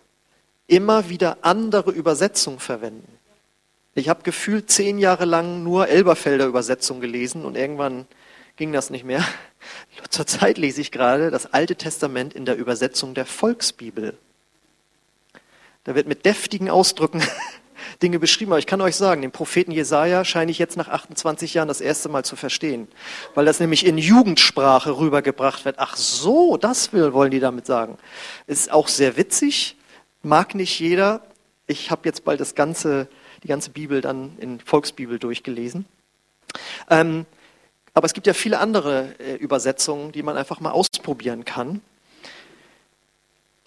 immer 0.67 1.09
wieder 1.09 1.37
andere 1.41 1.91
Übersetzungen 1.91 2.59
verwenden. 2.59 3.17
Ich 3.95 4.09
habe 4.09 4.21
gefühlt 4.21 4.69
zehn 4.69 4.99
Jahre 4.99 5.25
lang 5.25 5.63
nur 5.63 5.87
Elberfelder 5.87 6.45
Übersetzung 6.45 7.01
gelesen 7.01 7.45
und 7.45 7.57
irgendwann 7.57 8.05
ging 8.55 8.71
das 8.71 8.89
nicht 8.89 9.05
mehr. 9.05 9.25
Zurzeit 10.09 10.57
lese 10.57 10.81
ich 10.81 10.91
gerade 10.91 11.31
das 11.31 11.53
Alte 11.53 11.75
Testament 11.75 12.33
in 12.33 12.45
der 12.45 12.57
Übersetzung 12.57 13.13
der 13.13 13.25
Volksbibel. 13.25 14.17
Da 15.85 15.95
wird 15.95 16.07
mit 16.07 16.25
deftigen 16.25 16.69
Ausdrücken 16.69 17.23
Dinge 18.01 18.19
beschrieben. 18.19 18.51
Aber 18.51 18.59
ich 18.59 18.67
kann 18.67 18.81
euch 18.81 18.95
sagen, 18.95 19.21
den 19.21 19.31
Propheten 19.31 19.71
Jesaja 19.71 20.25
scheine 20.25 20.51
ich 20.51 20.59
jetzt 20.59 20.77
nach 20.77 20.87
28 20.87 21.53
Jahren 21.53 21.67
das 21.67 21.81
erste 21.81 22.09
Mal 22.09 22.23
zu 22.23 22.35
verstehen. 22.35 22.87
Weil 23.35 23.45
das 23.45 23.59
nämlich 23.59 23.85
in 23.85 23.97
Jugendsprache 23.97 24.97
rübergebracht 24.97 25.65
wird. 25.65 25.77
Ach 25.79 25.95
so, 25.95 26.57
das 26.57 26.93
will, 26.93 27.13
wollen 27.13 27.31
die 27.31 27.39
damit 27.39 27.65
sagen. 27.65 27.97
Ist 28.47 28.71
auch 28.71 28.87
sehr 28.87 29.17
witzig. 29.17 29.75
Mag 30.23 30.55
nicht 30.55 30.79
jeder. 30.79 31.21
Ich 31.67 31.91
habe 31.91 32.01
jetzt 32.05 32.23
bald 32.23 32.39
das 32.39 32.55
ganze, 32.55 33.07
die 33.43 33.47
ganze 33.47 33.71
Bibel 33.71 34.01
dann 34.01 34.37
in 34.39 34.59
Volksbibel 34.59 35.19
durchgelesen. 35.19 35.85
Ähm, 36.89 37.25
aber 37.93 38.05
es 38.05 38.13
gibt 38.13 38.27
ja 38.27 38.33
viele 38.33 38.59
andere 38.59 39.15
äh, 39.19 39.35
Übersetzungen, 39.35 40.11
die 40.11 40.23
man 40.23 40.37
einfach 40.37 40.59
mal 40.59 40.71
ausprobieren 40.71 41.45
kann 41.45 41.81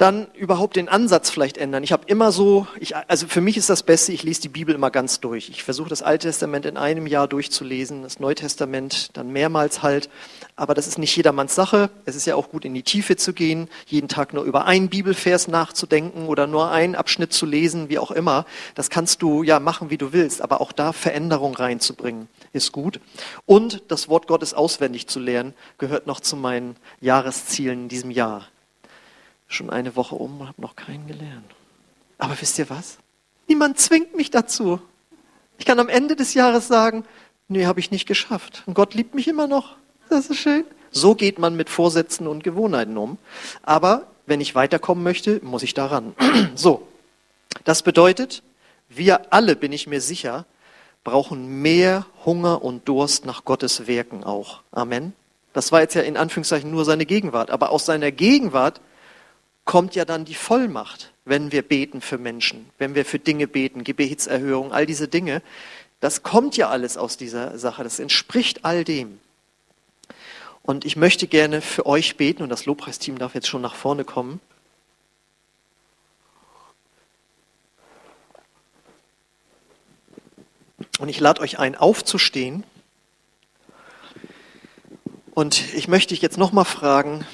dann 0.00 0.28
überhaupt 0.32 0.76
den 0.76 0.88
Ansatz 0.88 1.28
vielleicht 1.28 1.58
ändern. 1.58 1.84
Ich 1.84 1.92
habe 1.92 2.04
immer 2.06 2.32
so, 2.32 2.66
ich, 2.78 2.96
also 2.96 3.26
für 3.26 3.42
mich 3.42 3.58
ist 3.58 3.68
das 3.68 3.82
Beste, 3.82 4.12
ich 4.12 4.22
lese 4.22 4.40
die 4.40 4.48
Bibel 4.48 4.74
immer 4.74 4.90
ganz 4.90 5.20
durch. 5.20 5.50
Ich 5.50 5.62
versuche 5.62 5.90
das 5.90 6.00
Alte 6.00 6.28
Testament 6.28 6.64
in 6.64 6.78
einem 6.78 7.06
Jahr 7.06 7.28
durchzulesen, 7.28 8.02
das 8.02 8.18
Neue 8.18 8.34
Testament 8.34 9.10
dann 9.12 9.30
mehrmals 9.30 9.82
halt. 9.82 10.08
Aber 10.56 10.72
das 10.72 10.86
ist 10.86 10.96
nicht 10.96 11.14
jedermanns 11.14 11.54
Sache. 11.54 11.90
Es 12.06 12.16
ist 12.16 12.26
ja 12.26 12.34
auch 12.34 12.48
gut, 12.48 12.64
in 12.64 12.72
die 12.72 12.82
Tiefe 12.82 13.16
zu 13.16 13.34
gehen, 13.34 13.68
jeden 13.84 14.08
Tag 14.08 14.32
nur 14.32 14.44
über 14.44 14.64
einen 14.64 14.88
Bibelvers 14.88 15.48
nachzudenken 15.48 16.28
oder 16.28 16.46
nur 16.46 16.70
einen 16.70 16.94
Abschnitt 16.94 17.34
zu 17.34 17.44
lesen, 17.44 17.90
wie 17.90 17.98
auch 17.98 18.10
immer. 18.10 18.46
Das 18.74 18.88
kannst 18.88 19.20
du 19.20 19.42
ja 19.42 19.60
machen, 19.60 19.90
wie 19.90 19.98
du 19.98 20.14
willst. 20.14 20.40
Aber 20.40 20.62
auch 20.62 20.72
da 20.72 20.94
Veränderung 20.94 21.54
reinzubringen, 21.54 22.28
ist 22.54 22.72
gut. 22.72 23.00
Und 23.44 23.82
das 23.88 24.08
Wort 24.08 24.28
Gottes 24.28 24.54
auswendig 24.54 25.08
zu 25.08 25.20
lernen, 25.20 25.52
gehört 25.76 26.06
noch 26.06 26.20
zu 26.20 26.36
meinen 26.36 26.76
Jahreszielen 27.02 27.82
in 27.82 27.88
diesem 27.90 28.10
Jahr 28.10 28.46
schon 29.50 29.68
eine 29.68 29.96
Woche 29.96 30.14
um 30.14 30.40
und 30.40 30.48
habe 30.48 30.62
noch 30.62 30.76
keinen 30.76 31.06
gelernt. 31.06 31.54
Aber 32.18 32.40
wisst 32.40 32.58
ihr 32.58 32.70
was? 32.70 32.98
Niemand 33.48 33.78
zwingt 33.78 34.16
mich 34.16 34.30
dazu. 34.30 34.80
Ich 35.58 35.66
kann 35.66 35.78
am 35.78 35.88
Ende 35.88 36.16
des 36.16 36.34
Jahres 36.34 36.68
sagen, 36.68 37.04
nee, 37.48 37.66
habe 37.66 37.80
ich 37.80 37.90
nicht 37.90 38.06
geschafft. 38.06 38.62
Und 38.66 38.74
Gott 38.74 38.94
liebt 38.94 39.14
mich 39.14 39.28
immer 39.28 39.46
noch. 39.46 39.76
Das 40.08 40.30
ist 40.30 40.38
schön. 40.38 40.64
So 40.90 41.14
geht 41.14 41.38
man 41.38 41.56
mit 41.56 41.68
Vorsätzen 41.68 42.26
und 42.26 42.44
Gewohnheiten 42.44 42.96
um. 42.96 43.18
Aber 43.62 44.06
wenn 44.26 44.40
ich 44.40 44.54
weiterkommen 44.54 45.04
möchte, 45.04 45.40
muss 45.42 45.62
ich 45.62 45.74
daran. 45.74 46.14
So, 46.54 46.86
das 47.64 47.82
bedeutet, 47.82 48.42
wir 48.88 49.32
alle, 49.32 49.56
bin 49.56 49.72
ich 49.72 49.86
mir 49.86 50.00
sicher, 50.00 50.46
brauchen 51.04 51.62
mehr 51.62 52.06
Hunger 52.24 52.62
und 52.62 52.88
Durst 52.88 53.24
nach 53.24 53.44
Gottes 53.44 53.86
Werken 53.86 54.24
auch. 54.24 54.60
Amen. 54.72 55.12
Das 55.52 55.72
war 55.72 55.80
jetzt 55.80 55.94
ja 55.94 56.02
in 56.02 56.16
Anführungszeichen 56.16 56.70
nur 56.70 56.84
seine 56.84 57.06
Gegenwart. 57.06 57.50
Aber 57.50 57.70
aus 57.70 57.86
seiner 57.86 58.12
Gegenwart 58.12 58.80
kommt 59.70 59.94
ja 59.94 60.04
dann 60.04 60.24
die 60.24 60.34
Vollmacht, 60.34 61.12
wenn 61.24 61.52
wir 61.52 61.62
beten 61.62 62.00
für 62.00 62.18
Menschen, 62.18 62.68
wenn 62.78 62.96
wir 62.96 63.04
für 63.04 63.20
Dinge 63.20 63.46
beten, 63.46 63.84
Gebetserhörung, 63.84 64.72
all 64.72 64.84
diese 64.84 65.06
Dinge. 65.06 65.42
Das 66.00 66.24
kommt 66.24 66.56
ja 66.56 66.68
alles 66.70 66.96
aus 66.96 67.16
dieser 67.16 67.56
Sache, 67.56 67.84
das 67.84 68.00
entspricht 68.00 68.64
all 68.64 68.82
dem. 68.82 69.20
Und 70.62 70.84
ich 70.84 70.96
möchte 70.96 71.28
gerne 71.28 71.60
für 71.60 71.86
euch 71.86 72.16
beten 72.16 72.42
und 72.42 72.48
das 72.48 72.66
Lobpreisteam 72.66 73.16
darf 73.16 73.36
jetzt 73.36 73.46
schon 73.46 73.62
nach 73.62 73.76
vorne 73.76 74.02
kommen. 74.02 74.40
Und 80.98 81.08
ich 81.08 81.20
lade 81.20 81.40
euch 81.42 81.60
ein, 81.60 81.76
aufzustehen. 81.76 82.64
Und 85.32 85.72
ich 85.74 85.86
möchte 85.86 86.12
dich 86.12 86.22
jetzt 86.22 86.38
nochmal 86.38 86.64
fragen, 86.64 87.24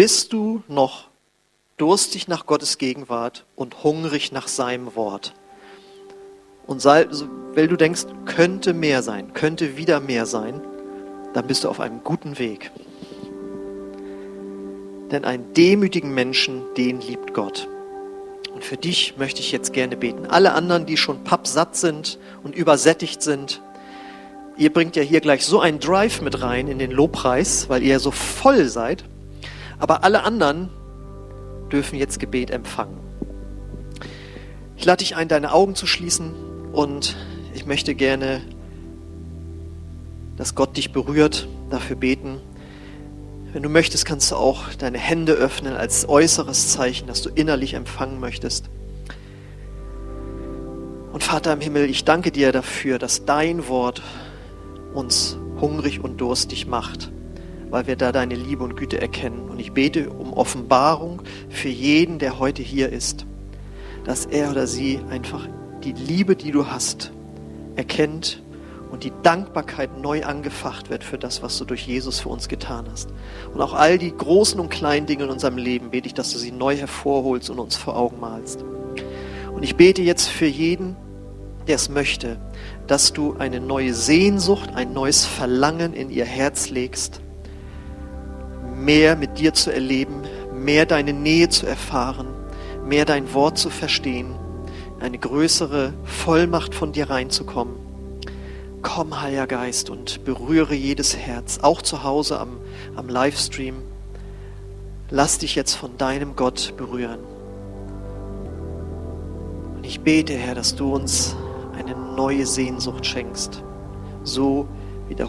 bist 0.00 0.32
du 0.32 0.62
noch 0.66 1.08
durstig 1.76 2.26
nach 2.26 2.46
Gottes 2.46 2.78
Gegenwart 2.78 3.44
und 3.54 3.84
hungrig 3.84 4.32
nach 4.32 4.48
seinem 4.48 4.96
Wort? 4.96 5.34
Und 6.66 6.80
sei, 6.80 7.06
weil 7.54 7.68
du 7.68 7.76
denkst, 7.76 8.06
könnte 8.24 8.72
mehr 8.72 9.02
sein, 9.02 9.34
könnte 9.34 9.76
wieder 9.76 10.00
mehr 10.00 10.24
sein, 10.24 10.62
dann 11.34 11.46
bist 11.46 11.64
du 11.64 11.68
auf 11.68 11.80
einem 11.80 12.02
guten 12.02 12.38
Weg. 12.38 12.70
Denn 15.10 15.26
einen 15.26 15.52
demütigen 15.52 16.14
Menschen, 16.14 16.62
den 16.78 17.02
liebt 17.02 17.34
Gott. 17.34 17.68
Und 18.54 18.64
für 18.64 18.78
dich 18.78 19.18
möchte 19.18 19.40
ich 19.40 19.52
jetzt 19.52 19.74
gerne 19.74 19.98
beten. 19.98 20.24
Alle 20.24 20.54
anderen, 20.54 20.86
die 20.86 20.96
schon 20.96 21.24
pappsatt 21.24 21.76
sind 21.76 22.18
und 22.42 22.54
übersättigt 22.54 23.20
sind, 23.20 23.60
ihr 24.56 24.72
bringt 24.72 24.96
ja 24.96 25.02
hier 25.02 25.20
gleich 25.20 25.44
so 25.44 25.60
einen 25.60 25.78
Drive 25.78 26.22
mit 26.22 26.40
rein 26.40 26.68
in 26.68 26.78
den 26.78 26.90
Lobpreis, 26.90 27.68
weil 27.68 27.82
ihr 27.82 28.00
so 28.00 28.10
voll 28.10 28.64
seid. 28.64 29.04
Aber 29.80 30.04
alle 30.04 30.22
anderen 30.24 30.68
dürfen 31.72 31.98
jetzt 31.98 32.20
Gebet 32.20 32.50
empfangen. 32.50 32.98
Ich 34.76 34.84
lade 34.84 34.98
dich 34.98 35.16
ein, 35.16 35.28
deine 35.28 35.52
Augen 35.52 35.74
zu 35.74 35.86
schließen 35.86 36.32
und 36.72 37.16
ich 37.54 37.66
möchte 37.66 37.94
gerne, 37.94 38.42
dass 40.36 40.54
Gott 40.54 40.76
dich 40.76 40.92
berührt, 40.92 41.48
dafür 41.70 41.96
beten. 41.96 42.40
Wenn 43.52 43.62
du 43.62 43.68
möchtest, 43.68 44.04
kannst 44.04 44.30
du 44.30 44.36
auch 44.36 44.72
deine 44.74 44.98
Hände 44.98 45.32
öffnen 45.32 45.74
als 45.74 46.08
äußeres 46.08 46.72
Zeichen, 46.72 47.06
dass 47.08 47.22
du 47.22 47.30
innerlich 47.30 47.74
empfangen 47.74 48.20
möchtest. 48.20 48.70
Und 51.12 51.24
Vater 51.24 51.52
im 51.52 51.60
Himmel, 51.60 51.90
ich 51.90 52.04
danke 52.04 52.30
dir 52.30 52.52
dafür, 52.52 52.98
dass 52.98 53.24
dein 53.24 53.66
Wort 53.66 54.02
uns 54.94 55.36
hungrig 55.60 56.02
und 56.04 56.20
durstig 56.20 56.66
macht 56.66 57.10
weil 57.70 57.86
wir 57.86 57.96
da 57.96 58.12
deine 58.12 58.34
Liebe 58.34 58.64
und 58.64 58.76
Güte 58.76 59.00
erkennen. 59.00 59.48
Und 59.48 59.58
ich 59.60 59.72
bete 59.72 60.10
um 60.10 60.32
Offenbarung 60.32 61.22
für 61.48 61.68
jeden, 61.68 62.18
der 62.18 62.38
heute 62.38 62.62
hier 62.62 62.90
ist, 62.90 63.26
dass 64.04 64.26
er 64.26 64.50
oder 64.50 64.66
sie 64.66 65.00
einfach 65.10 65.48
die 65.84 65.92
Liebe, 65.92 66.36
die 66.36 66.50
du 66.50 66.66
hast, 66.66 67.12
erkennt 67.76 68.42
und 68.90 69.04
die 69.04 69.12
Dankbarkeit 69.22 69.98
neu 69.98 70.24
angefacht 70.24 70.90
wird 70.90 71.04
für 71.04 71.16
das, 71.16 71.42
was 71.42 71.56
du 71.58 71.64
durch 71.64 71.86
Jesus 71.86 72.20
für 72.20 72.28
uns 72.28 72.48
getan 72.48 72.86
hast. 72.90 73.08
Und 73.54 73.60
auch 73.60 73.72
all 73.72 73.98
die 73.98 74.14
großen 74.14 74.58
und 74.58 74.68
kleinen 74.68 75.06
Dinge 75.06 75.24
in 75.24 75.30
unserem 75.30 75.56
Leben 75.56 75.90
bete 75.90 76.08
ich, 76.08 76.14
dass 76.14 76.32
du 76.32 76.38
sie 76.38 76.50
neu 76.50 76.76
hervorholst 76.76 77.50
und 77.50 77.60
uns 77.60 77.76
vor 77.76 77.96
Augen 77.96 78.18
malst. 78.18 78.64
Und 79.52 79.62
ich 79.62 79.76
bete 79.76 80.02
jetzt 80.02 80.28
für 80.28 80.46
jeden, 80.46 80.96
der 81.68 81.76
es 81.76 81.88
möchte, 81.88 82.38
dass 82.88 83.12
du 83.12 83.36
eine 83.38 83.60
neue 83.60 83.94
Sehnsucht, 83.94 84.70
ein 84.74 84.92
neues 84.92 85.24
Verlangen 85.24 85.92
in 85.92 86.10
ihr 86.10 86.24
Herz 86.24 86.70
legst 86.70 87.20
mehr 88.84 89.16
mit 89.16 89.38
dir 89.38 89.54
zu 89.54 89.72
erleben, 89.72 90.22
mehr 90.54 90.86
deine 90.86 91.12
Nähe 91.12 91.48
zu 91.48 91.66
erfahren, 91.66 92.28
mehr 92.84 93.04
dein 93.04 93.32
Wort 93.34 93.58
zu 93.58 93.70
verstehen, 93.70 94.34
eine 95.00 95.18
größere 95.18 95.92
Vollmacht 96.04 96.74
von 96.74 96.92
dir 96.92 97.10
reinzukommen. 97.10 97.74
Komm, 98.82 99.20
Heiliger 99.20 99.46
Geist, 99.46 99.90
und 99.90 100.24
berühre 100.24 100.74
jedes 100.74 101.16
Herz, 101.16 101.58
auch 101.62 101.82
zu 101.82 102.02
Hause 102.02 102.40
am, 102.40 102.58
am 102.96 103.08
Livestream. 103.08 103.76
Lass 105.10 105.38
dich 105.38 105.54
jetzt 105.54 105.74
von 105.74 105.98
deinem 105.98 106.34
Gott 106.34 106.74
berühren. 106.76 107.20
Und 109.76 109.84
ich 109.84 110.00
bete, 110.00 110.32
Herr, 110.34 110.54
dass 110.54 110.76
du 110.76 110.94
uns 110.94 111.36
eine 111.76 111.94
neue 111.94 112.46
Sehnsucht 112.46 113.04
schenkst, 113.04 113.62
so 114.24 114.66
wie 115.08 115.14
der 115.14 115.28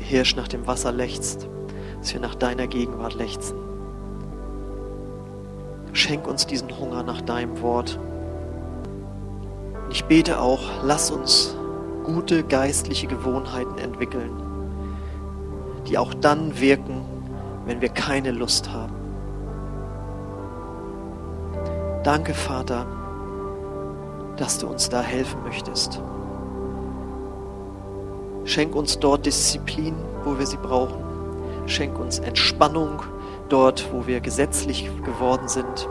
Hirsch 0.00 0.36
nach 0.36 0.48
dem 0.48 0.66
Wasser 0.66 0.92
lechzt 0.92 1.48
dass 2.02 2.12
wir 2.12 2.20
nach 2.20 2.34
deiner 2.34 2.66
Gegenwart 2.66 3.14
lechzen. 3.14 3.56
Schenk 5.92 6.26
uns 6.26 6.48
diesen 6.48 6.76
Hunger 6.76 7.04
nach 7.04 7.20
deinem 7.20 7.62
Wort. 7.62 7.96
Ich 9.88 10.04
bete 10.06 10.40
auch, 10.40 10.82
lass 10.82 11.12
uns 11.12 11.54
gute 12.02 12.42
geistliche 12.42 13.06
Gewohnheiten 13.06 13.78
entwickeln, 13.78 14.32
die 15.86 15.96
auch 15.96 16.12
dann 16.12 16.58
wirken, 16.58 17.04
wenn 17.66 17.80
wir 17.80 17.90
keine 17.90 18.32
Lust 18.32 18.72
haben. 18.72 18.94
Danke, 22.02 22.34
Vater, 22.34 22.84
dass 24.38 24.58
du 24.58 24.66
uns 24.66 24.88
da 24.88 25.02
helfen 25.02 25.40
möchtest. 25.44 26.02
Schenk 28.44 28.74
uns 28.74 28.98
dort 28.98 29.24
Disziplin, 29.24 29.94
wo 30.24 30.36
wir 30.36 30.46
sie 30.46 30.56
brauchen. 30.56 31.01
Schenk 31.66 31.98
uns 31.98 32.18
Entspannung 32.18 33.02
dort, 33.48 33.92
wo 33.92 34.06
wir 34.06 34.20
gesetzlich 34.20 34.90
geworden 35.04 35.48
sind. 35.48 35.88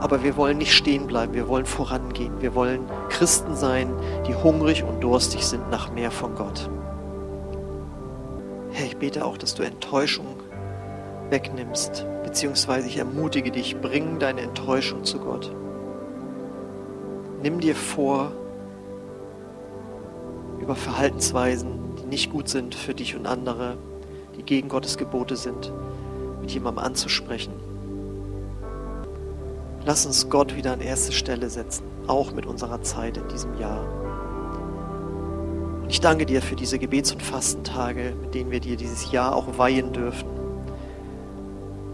Aber 0.00 0.24
wir 0.24 0.36
wollen 0.36 0.58
nicht 0.58 0.72
stehen 0.72 1.06
bleiben, 1.06 1.34
wir 1.34 1.46
wollen 1.46 1.66
vorangehen. 1.66 2.40
Wir 2.40 2.54
wollen 2.54 2.86
Christen 3.08 3.54
sein, 3.54 3.92
die 4.26 4.34
hungrig 4.34 4.82
und 4.82 5.00
durstig 5.00 5.44
sind 5.44 5.70
nach 5.70 5.92
mehr 5.92 6.10
von 6.10 6.34
Gott. 6.34 6.68
Herr, 8.72 8.86
ich 8.86 8.96
bete 8.96 9.24
auch, 9.24 9.36
dass 9.36 9.54
du 9.54 9.62
Enttäuschung 9.62 10.26
wegnimmst, 11.30 12.04
beziehungsweise 12.24 12.88
ich 12.88 12.98
ermutige 12.98 13.52
dich, 13.52 13.80
bring 13.80 14.18
deine 14.18 14.40
Enttäuschung 14.40 15.04
zu 15.04 15.18
Gott. 15.18 15.54
Nimm 17.42 17.60
dir 17.60 17.76
vor, 17.76 18.32
über 20.60 20.74
Verhaltensweisen, 20.74 21.96
die 22.00 22.06
nicht 22.06 22.30
gut 22.30 22.48
sind 22.48 22.74
für 22.74 22.94
dich 22.94 23.16
und 23.16 23.26
andere, 23.26 23.76
die 24.36 24.42
gegen 24.42 24.68
Gottes 24.68 24.96
Gebote 24.96 25.36
sind, 25.36 25.72
mit 26.40 26.50
jemandem 26.50 26.84
anzusprechen. 26.84 27.52
Lass 29.84 30.06
uns 30.06 30.28
Gott 30.28 30.54
wieder 30.54 30.72
an 30.72 30.80
erste 30.80 31.12
Stelle 31.12 31.50
setzen, 31.50 31.84
auch 32.06 32.32
mit 32.32 32.46
unserer 32.46 32.82
Zeit 32.82 33.16
in 33.16 33.26
diesem 33.28 33.58
Jahr. 33.58 33.84
Und 35.82 35.90
ich 35.90 36.00
danke 36.00 36.24
dir 36.24 36.40
für 36.40 36.54
diese 36.54 36.78
Gebets- 36.78 37.12
und 37.12 37.22
Fastentage, 37.22 38.14
mit 38.20 38.34
denen 38.34 38.50
wir 38.52 38.60
dir 38.60 38.76
dieses 38.76 39.10
Jahr 39.10 39.34
auch 39.34 39.58
weihen 39.58 39.92
dürfen. 39.92 40.28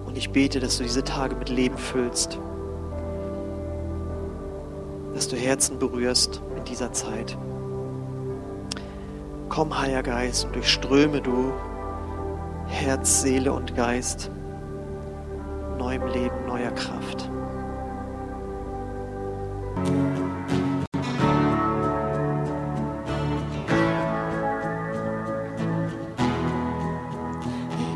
Und 0.04 0.18
ich 0.18 0.30
bete, 0.30 0.60
dass 0.60 0.76
du 0.76 0.82
diese 0.82 1.02
Tage 1.02 1.34
mit 1.34 1.48
Leben 1.48 1.78
füllst, 1.78 2.38
dass 5.14 5.28
du 5.28 5.36
Herzen 5.36 5.78
berührst 5.78 6.42
in 6.56 6.64
dieser 6.64 6.92
Zeit. 6.92 7.36
Komm, 9.48 9.78
Heiliger 9.78 10.02
Geist, 10.02 10.44
und 10.44 10.54
durchströme 10.54 11.22
du 11.22 11.52
Herz, 12.68 13.22
Seele 13.22 13.52
und 13.52 13.74
Geist 13.74 14.30
neuem 15.88 16.06
Leben, 16.08 16.46
neuer 16.46 16.70
Kraft. 16.72 17.30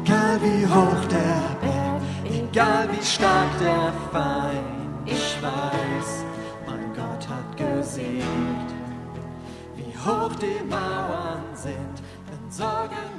Egal 0.00 0.40
wie 0.42 0.66
hoch 0.66 1.04
der 1.10 1.42
Berg, 1.60 2.02
egal 2.24 2.88
wie 2.92 3.04
stark 3.04 3.50
der 3.60 3.92
Feind, 4.10 5.06
ich 5.06 5.36
weiß, 5.42 6.24
mein 6.66 6.92
Gott 6.94 7.28
hat 7.28 7.56
gesiegt. 7.56 8.70
Wie 9.76 9.94
hoch 10.06 10.34
die 10.36 10.64
Mauern 10.64 11.44
sind, 11.54 11.96
wenn 12.28 12.50
Sorgen 12.50 13.11